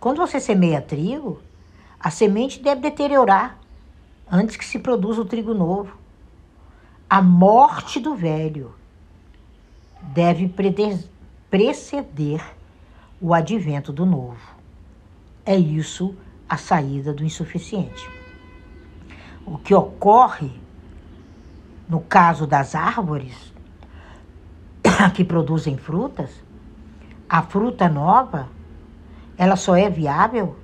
Quando 0.00 0.18
você 0.18 0.40
semeia 0.40 0.82
trigo, 0.82 1.40
a 1.98 2.10
semente 2.10 2.60
deve 2.60 2.80
deteriorar 2.80 3.58
antes 4.30 4.56
que 4.56 4.64
se 4.64 4.78
produza 4.78 5.20
o 5.20 5.24
trigo 5.24 5.54
novo. 5.54 5.96
A 7.08 7.20
morte 7.20 8.00
do 8.00 8.14
velho 8.14 8.74
deve 10.02 10.52
preceder 11.50 12.42
o 13.20 13.34
advento 13.34 13.92
do 13.92 14.06
novo. 14.06 14.49
É 15.44 15.56
isso 15.56 16.14
a 16.48 16.56
saída 16.56 17.12
do 17.12 17.24
insuficiente. 17.24 18.08
O 19.46 19.58
que 19.58 19.74
ocorre 19.74 20.50
no 21.88 22.00
caso 22.00 22.46
das 22.46 22.74
árvores 22.74 23.52
que 25.14 25.24
produzem 25.24 25.76
frutas, 25.76 26.30
a 27.28 27.42
fruta 27.42 27.88
nova 27.88 28.48
ela 29.40 29.56
só 29.56 29.74
é 29.74 29.88
viável 29.88 30.56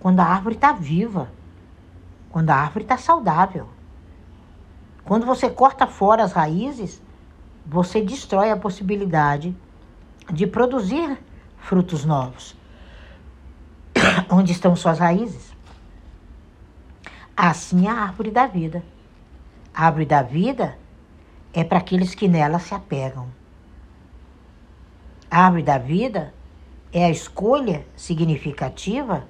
quando 0.00 0.18
a 0.18 0.24
árvore 0.24 0.56
está 0.56 0.72
viva, 0.72 1.30
quando 2.30 2.50
a 2.50 2.56
árvore 2.56 2.84
está 2.84 2.96
saudável. 2.96 3.68
Quando 5.04 5.24
você 5.24 5.48
corta 5.48 5.86
fora 5.86 6.24
as 6.24 6.32
raízes, 6.32 7.00
você 7.64 8.02
destrói 8.02 8.50
a 8.50 8.56
possibilidade 8.56 9.56
de 10.32 10.46
produzir 10.48 11.16
frutos 11.58 12.04
novos. 12.04 12.57
Onde 14.30 14.52
estão 14.52 14.76
suas 14.76 14.98
raízes? 14.98 15.56
Assim 17.36 17.86
é 17.86 17.90
a 17.90 17.94
árvore 17.94 18.30
da 18.30 18.46
vida. 18.46 18.84
A 19.72 19.86
árvore 19.86 20.04
da 20.04 20.22
vida 20.22 20.78
é 21.52 21.64
para 21.64 21.78
aqueles 21.78 22.14
que 22.14 22.28
nela 22.28 22.58
se 22.58 22.74
apegam. 22.74 23.28
A 25.30 25.44
árvore 25.44 25.62
da 25.62 25.78
vida 25.78 26.34
é 26.92 27.04
a 27.04 27.10
escolha 27.10 27.86
significativa 27.96 29.26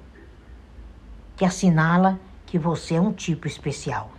que 1.37 1.45
assinala 1.45 2.19
que 2.45 2.57
você 2.57 2.95
é 2.95 3.01
um 3.01 3.13
tipo 3.13 3.47
especial. 3.47 4.11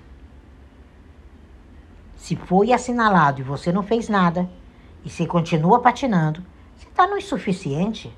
Se 2.16 2.36
foi 2.36 2.72
assinalado 2.72 3.40
e 3.40 3.44
você 3.44 3.72
não 3.72 3.82
fez 3.82 4.08
nada, 4.08 4.48
e 5.04 5.10
você 5.10 5.26
continua 5.26 5.80
patinando, 5.80 6.44
você 6.76 6.86
está 6.86 7.06
no 7.06 7.16
insuficiente. 7.16 8.14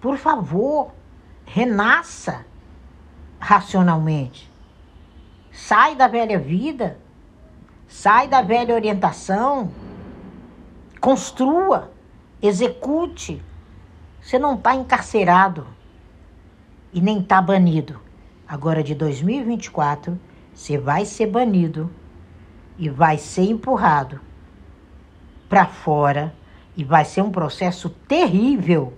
Por 0.00 0.16
favor, 0.16 0.92
renasça 1.48 2.44
racionalmente. 3.40 4.50
Sai 5.50 5.96
da 5.96 6.06
velha 6.06 6.38
vida, 6.38 6.98
sai 7.86 8.28
da 8.28 8.42
velha 8.42 8.74
orientação, 8.74 9.70
construa, 11.00 11.90
execute, 12.42 13.42
você 14.20 14.38
não 14.38 14.54
está 14.54 14.74
encarcerado 14.74 15.66
e 16.92 17.00
nem 17.00 17.20
está 17.20 17.40
banido. 17.40 17.98
Agora, 18.46 18.82
de 18.82 18.94
2024, 18.94 20.18
você 20.52 20.76
vai 20.76 21.04
ser 21.04 21.26
banido 21.26 21.90
e 22.76 22.88
vai 22.88 23.16
ser 23.16 23.44
empurrado 23.44 24.20
para 25.48 25.66
fora 25.66 26.34
e 26.76 26.84
vai 26.84 27.04
ser 27.04 27.22
um 27.22 27.30
processo 27.30 27.88
terrível 27.88 28.92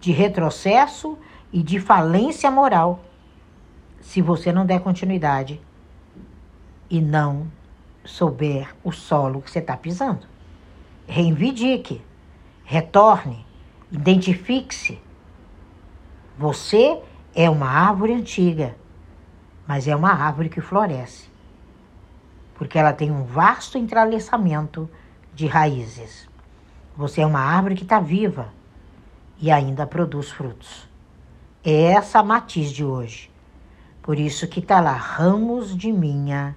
de 0.00 0.12
retrocesso 0.12 1.18
e 1.52 1.62
de 1.62 1.80
falência 1.80 2.50
moral 2.50 3.04
se 4.00 4.22
você 4.22 4.52
não 4.52 4.64
der 4.64 4.80
continuidade 4.80 5.60
e 6.90 7.00
não 7.00 7.50
souber 8.04 8.74
o 8.82 8.90
solo 8.90 9.42
que 9.42 9.50
você 9.50 9.58
está 9.58 9.76
pisando. 9.76 10.26
Reivindique, 11.06 12.02
retorne, 12.64 13.44
identifique-se. 13.90 15.00
Você 16.38 17.00
é 17.34 17.50
uma 17.50 17.68
árvore 17.68 18.14
antiga, 18.14 18.76
mas 19.66 19.86
é 19.86 19.94
uma 19.94 20.12
árvore 20.12 20.48
que 20.48 20.60
floresce, 20.60 21.28
porque 22.54 22.78
ela 22.78 22.92
tem 22.92 23.10
um 23.10 23.24
vasto 23.24 23.76
entrelaçamento 23.76 24.88
de 25.34 25.46
raízes. 25.46 26.28
Você 26.96 27.20
é 27.20 27.26
uma 27.26 27.40
árvore 27.40 27.74
que 27.74 27.82
está 27.82 28.00
viva 28.00 28.52
e 29.38 29.50
ainda 29.50 29.86
produz 29.86 30.30
frutos. 30.30 30.87
É 31.64 31.92
essa 31.92 32.20
a 32.20 32.22
matiz 32.22 32.70
de 32.70 32.84
hoje. 32.84 33.30
Por 34.02 34.18
isso 34.18 34.46
que 34.46 34.60
está 34.60 34.80
lá, 34.80 34.92
ramos 34.92 35.76
de 35.76 35.92
minha 35.92 36.56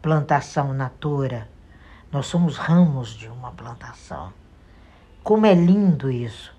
plantação 0.00 0.72
natura. 0.72 1.48
Nós 2.10 2.26
somos 2.26 2.56
ramos 2.56 3.10
de 3.10 3.28
uma 3.28 3.50
plantação. 3.50 4.32
Como 5.22 5.46
é 5.46 5.54
lindo 5.54 6.10
isso. 6.10 6.54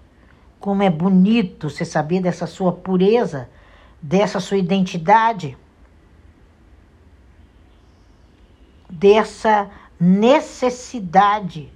Como 0.60 0.84
é 0.84 0.90
bonito 0.90 1.70
você 1.70 1.84
saber 1.84 2.22
dessa 2.22 2.46
sua 2.46 2.72
pureza, 2.72 3.50
dessa 4.00 4.40
sua 4.40 4.58
identidade, 4.58 5.58
dessa 8.88 9.70
necessidade 10.00 11.72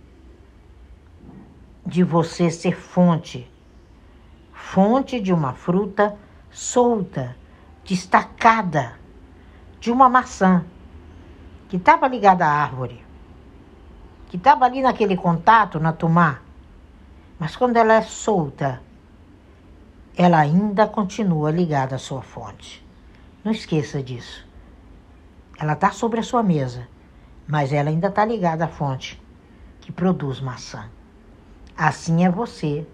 de 1.86 2.04
você 2.04 2.52
ser 2.52 2.76
fonte 2.76 3.50
fonte 4.66 5.22
de 5.22 5.32
uma 5.32 5.54
fruta 5.54 6.18
solta, 6.52 7.36
destacada, 7.86 9.00
de 9.80 9.92
uma 9.92 10.10
maçã 10.10 10.66
que 11.70 11.78
estava 11.78 12.08
ligada 12.08 12.46
à 12.46 12.50
árvore, 12.50 13.06
que 14.28 14.38
estava 14.38 14.66
ali 14.66 14.82
naquele 14.82 15.16
contato, 15.16 15.80
na 15.80 15.94
tumá. 15.94 16.40
Mas 17.40 17.56
quando 17.56 17.78
ela 17.78 17.94
é 17.94 18.02
solta, 18.02 18.82
ela 20.18 20.40
ainda 20.40 20.88
continua 20.88 21.52
ligada 21.52 21.96
à 21.96 22.00
sua 22.00 22.24
fonte. 22.24 22.86
Não 23.44 23.52
esqueça 23.52 24.02
disso. 24.02 24.46
Ela 25.60 25.74
está 25.74 25.92
sobre 25.92 26.20
a 26.20 26.24
sua 26.24 26.42
mesa, 26.42 26.88
mas 27.48 27.72
ela 27.72 27.90
ainda 27.90 28.08
está 28.08 28.26
ligada 28.26 28.66
à 28.66 28.68
fonte 28.68 29.22
que 29.80 29.92
produz 29.92 30.42
maçã. 30.42 30.90
Assim 31.78 32.26
é 32.26 32.32
você 32.32 32.86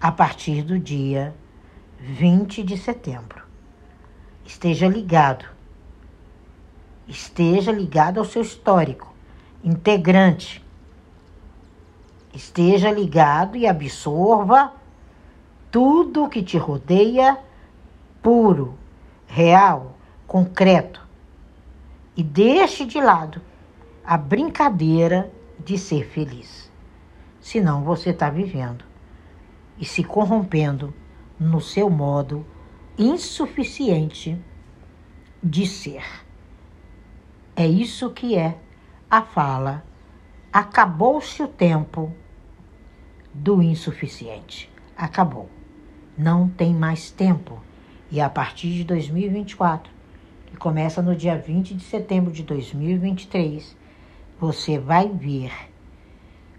a 0.00 0.10
partir 0.10 0.62
do 0.62 0.78
dia 0.78 1.34
20 1.98 2.62
de 2.62 2.76
setembro. 2.76 3.42
Esteja 4.44 4.88
ligado 4.88 5.44
esteja 7.10 7.72
ligado 7.72 8.18
ao 8.20 8.24
seu 8.24 8.40
histórico, 8.40 9.12
integrante. 9.64 10.64
Esteja 12.32 12.90
ligado 12.90 13.56
e 13.56 13.66
absorva 13.66 14.72
tudo 15.70 16.28
que 16.28 16.42
te 16.42 16.56
rodeia 16.56 17.36
puro, 18.22 18.74
real, 19.26 19.96
concreto. 20.26 21.04
E 22.16 22.22
deixe 22.22 22.84
de 22.84 23.00
lado 23.00 23.40
a 24.04 24.16
brincadeira 24.16 25.30
de 25.58 25.76
ser 25.76 26.06
feliz. 26.06 26.70
Senão 27.40 27.82
você 27.82 28.10
está 28.10 28.30
vivendo 28.30 28.84
e 29.80 29.84
se 29.84 30.04
corrompendo 30.04 30.92
no 31.38 31.60
seu 31.60 31.88
modo 31.88 32.46
insuficiente 32.98 34.38
de 35.42 35.66
ser. 35.66 36.04
É 37.56 37.66
isso 37.66 38.10
que 38.10 38.36
é 38.36 38.58
a 39.10 39.22
fala. 39.22 39.84
Acabou-se 40.52 41.42
o 41.42 41.48
tempo 41.48 42.12
do 43.32 43.62
insuficiente. 43.62 44.70
Acabou. 44.96 45.48
Não 46.16 46.48
tem 46.48 46.74
mais 46.74 47.10
tempo. 47.10 47.62
E 48.10 48.20
a 48.20 48.28
partir 48.28 48.74
de 48.74 48.84
2024, 48.84 49.90
que 50.46 50.56
começa 50.56 51.00
no 51.00 51.16
dia 51.16 51.38
20 51.38 51.74
de 51.74 51.84
setembro 51.84 52.32
de 52.32 52.42
2023, 52.42 53.76
você 54.38 54.78
vai 54.78 55.08
ver 55.08 55.52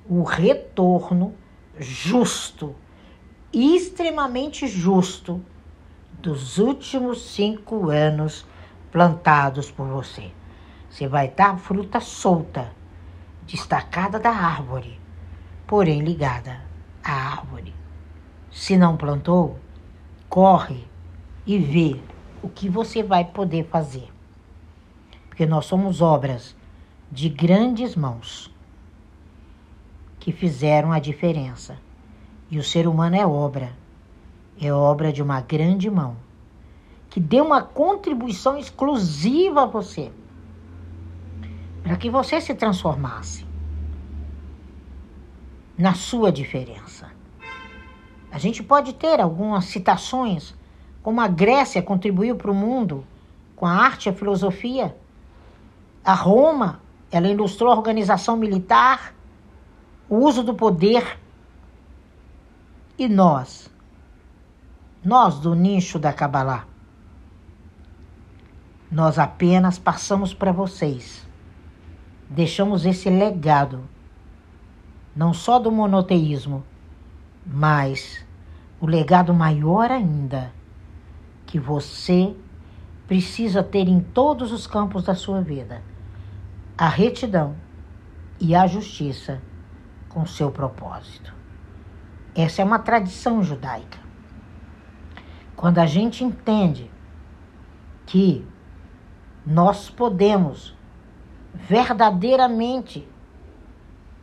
o 0.10 0.24
retorno 0.24 1.36
justo, 1.78 2.76
extremamente 3.54 4.68
justo, 4.68 5.42
dos 6.22 6.60
últimos 6.60 7.34
cinco 7.34 7.90
anos 7.90 8.46
plantados 8.92 9.72
por 9.72 9.88
você. 9.88 10.32
Você 10.90 11.08
vai 11.08 11.30
dar 11.30 11.58
fruta 11.58 12.00
solta, 12.00 12.72
destacada 13.48 14.20
da 14.20 14.30
árvore, 14.30 15.00
porém 15.66 16.02
ligada 16.02 16.62
à 17.04 17.12
árvore. 17.12 17.74
Se 18.52 18.78
não 18.78 18.98
plantou, 18.98 19.58
corre 20.30 20.86
e 21.46 21.58
vê 21.58 22.00
o 22.44 22.50
que 22.50 22.70
você 22.70 23.02
vai 23.02 23.26
poder 23.26 23.66
fazer. 23.68 24.10
Porque 25.28 25.46
nós 25.46 25.66
somos 25.66 26.02
obras 26.02 26.56
de 27.12 27.30
grandes 27.30 27.96
mãos 27.96 28.54
que 30.20 30.32
fizeram 30.32 30.92
a 30.92 31.00
diferença. 31.00 31.78
E 32.52 32.60
o 32.60 32.64
ser 32.64 32.86
humano 32.86 33.16
é 33.16 33.26
obra, 33.26 33.72
é 34.62 34.72
obra 34.72 35.12
de 35.12 35.24
uma 35.24 35.40
grande 35.40 35.90
mão 35.90 36.18
que 37.10 37.20
deu 37.20 37.46
uma 37.46 37.62
contribuição 37.62 38.58
exclusiva 38.58 39.64
a 39.64 39.66
você 39.66 40.12
para 41.82 41.96
que 41.96 42.10
você 42.10 42.40
se 42.40 42.54
transformasse 42.54 43.46
na 45.78 45.94
sua 45.94 46.32
diferença. 46.32 47.10
A 48.32 48.38
gente 48.38 48.62
pode 48.62 48.94
ter 48.94 49.20
algumas 49.20 49.66
citações, 49.66 50.54
como 51.02 51.20
a 51.20 51.28
Grécia 51.28 51.82
contribuiu 51.82 52.36
para 52.36 52.52
o 52.52 52.56
mundo 52.56 53.06
com 53.56 53.66
a 53.66 53.72
arte 53.72 54.06
e 54.06 54.10
a 54.10 54.14
filosofia. 54.14 54.96
A 56.04 56.14
Roma, 56.14 56.82
ela 57.12 57.28
ilustrou 57.28 57.72
a 57.72 57.76
organização 57.76 58.38
militar, 58.38 59.14
o 60.10 60.18
uso 60.18 60.44
do 60.44 60.54
poder. 60.54 61.20
E 63.02 63.10
nós, 63.10 63.68
nós 65.04 65.40
do 65.40 65.56
nicho 65.56 65.98
da 65.98 66.14
Kabbalah, 66.14 66.68
nós 68.92 69.18
apenas 69.18 69.80
passamos 69.80 70.36
para 70.36 70.52
vocês. 70.52 71.28
Deixamos 72.30 72.86
esse 72.86 73.10
legado, 73.10 73.90
não 75.16 75.34
só 75.34 75.58
do 75.58 75.72
monoteísmo, 75.72 76.64
mas 77.44 78.24
o 78.80 78.86
legado 78.86 79.34
maior 79.34 79.90
ainda, 79.90 80.54
que 81.48 81.58
você 81.58 82.36
precisa 83.08 83.64
ter 83.64 83.88
em 83.88 84.00
todos 84.00 84.52
os 84.52 84.68
campos 84.68 85.06
da 85.06 85.16
sua 85.16 85.42
vida: 85.42 85.82
a 86.78 86.88
retidão 86.88 87.56
e 88.40 88.54
a 88.54 88.68
justiça 88.68 89.42
com 90.08 90.24
seu 90.24 90.52
propósito. 90.52 91.41
Essa 92.36 92.62
é 92.62 92.66
uma 92.66 92.80
tradição 92.80 93.44
judaica. 93.44 94.00
Quando 95.56 95.80
a 95.80 95.86
gente 95.86 96.24
entende 96.24 96.90
que 98.06 98.46
nós 99.46 99.90
podemos 99.90 100.76
verdadeiramente 101.54 103.08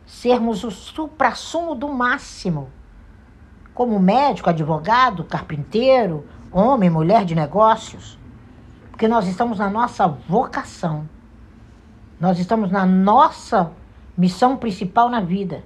sermos 0.05 0.63
o 0.63 0.71
suprassumo 0.71 1.75
do 1.75 1.87
máximo, 1.87 2.69
como 3.73 3.99
médico, 3.99 4.49
advogado, 4.49 5.23
carpinteiro, 5.23 6.27
homem, 6.51 6.89
mulher 6.89 7.23
de 7.23 7.35
negócios, 7.35 8.17
porque 8.89 9.07
nós 9.07 9.27
estamos 9.27 9.59
na 9.59 9.69
nossa 9.69 10.07
vocação, 10.07 11.07
nós 12.19 12.39
estamos 12.39 12.71
na 12.71 12.85
nossa 12.85 13.71
missão 14.17 14.57
principal 14.57 15.09
na 15.09 15.21
vida, 15.21 15.63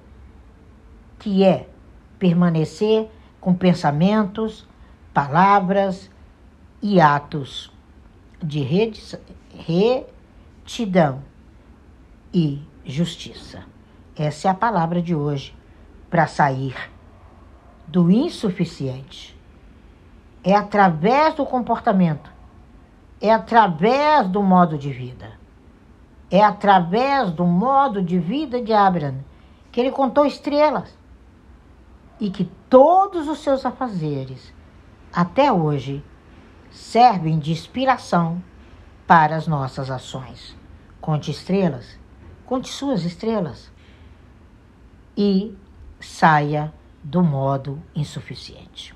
que 1.18 1.42
é 1.42 1.68
permanecer 2.24 3.10
com 3.38 3.52
pensamentos, 3.52 4.66
palavras 5.12 6.10
e 6.80 6.98
atos 6.98 7.70
de 8.42 8.62
retidão 10.64 11.22
e 12.32 12.62
justiça. 12.82 13.64
Essa 14.16 14.48
é 14.48 14.50
a 14.50 14.54
palavra 14.54 15.02
de 15.02 15.14
hoje 15.14 15.54
para 16.08 16.26
sair 16.26 16.74
do 17.86 18.10
insuficiente. 18.10 19.38
É 20.42 20.54
através 20.54 21.34
do 21.34 21.44
comportamento, 21.44 22.32
é 23.20 23.30
através 23.30 24.26
do 24.28 24.42
modo 24.42 24.78
de 24.78 24.90
vida, 24.90 25.32
é 26.30 26.42
através 26.42 27.30
do 27.30 27.44
modo 27.44 28.02
de 28.02 28.18
vida 28.18 28.62
de 28.62 28.72
Abraham 28.72 29.16
que 29.70 29.78
ele 29.78 29.90
contou 29.90 30.24
estrelas 30.24 31.03
e 32.20 32.30
que 32.30 32.44
todos 32.68 33.28
os 33.28 33.38
seus 33.40 33.64
afazeres, 33.64 34.52
até 35.12 35.52
hoje, 35.52 36.04
servem 36.70 37.38
de 37.38 37.52
inspiração 37.52 38.42
para 39.06 39.36
as 39.36 39.46
nossas 39.46 39.90
ações 39.90 40.56
conte 41.04 41.30
estrelas, 41.30 41.98
conte 42.46 42.70
suas 42.70 43.04
estrelas 43.04 43.70
e 45.14 45.54
saia 46.00 46.72
do 47.02 47.22
modo 47.22 47.78
insuficiente. 47.94 48.90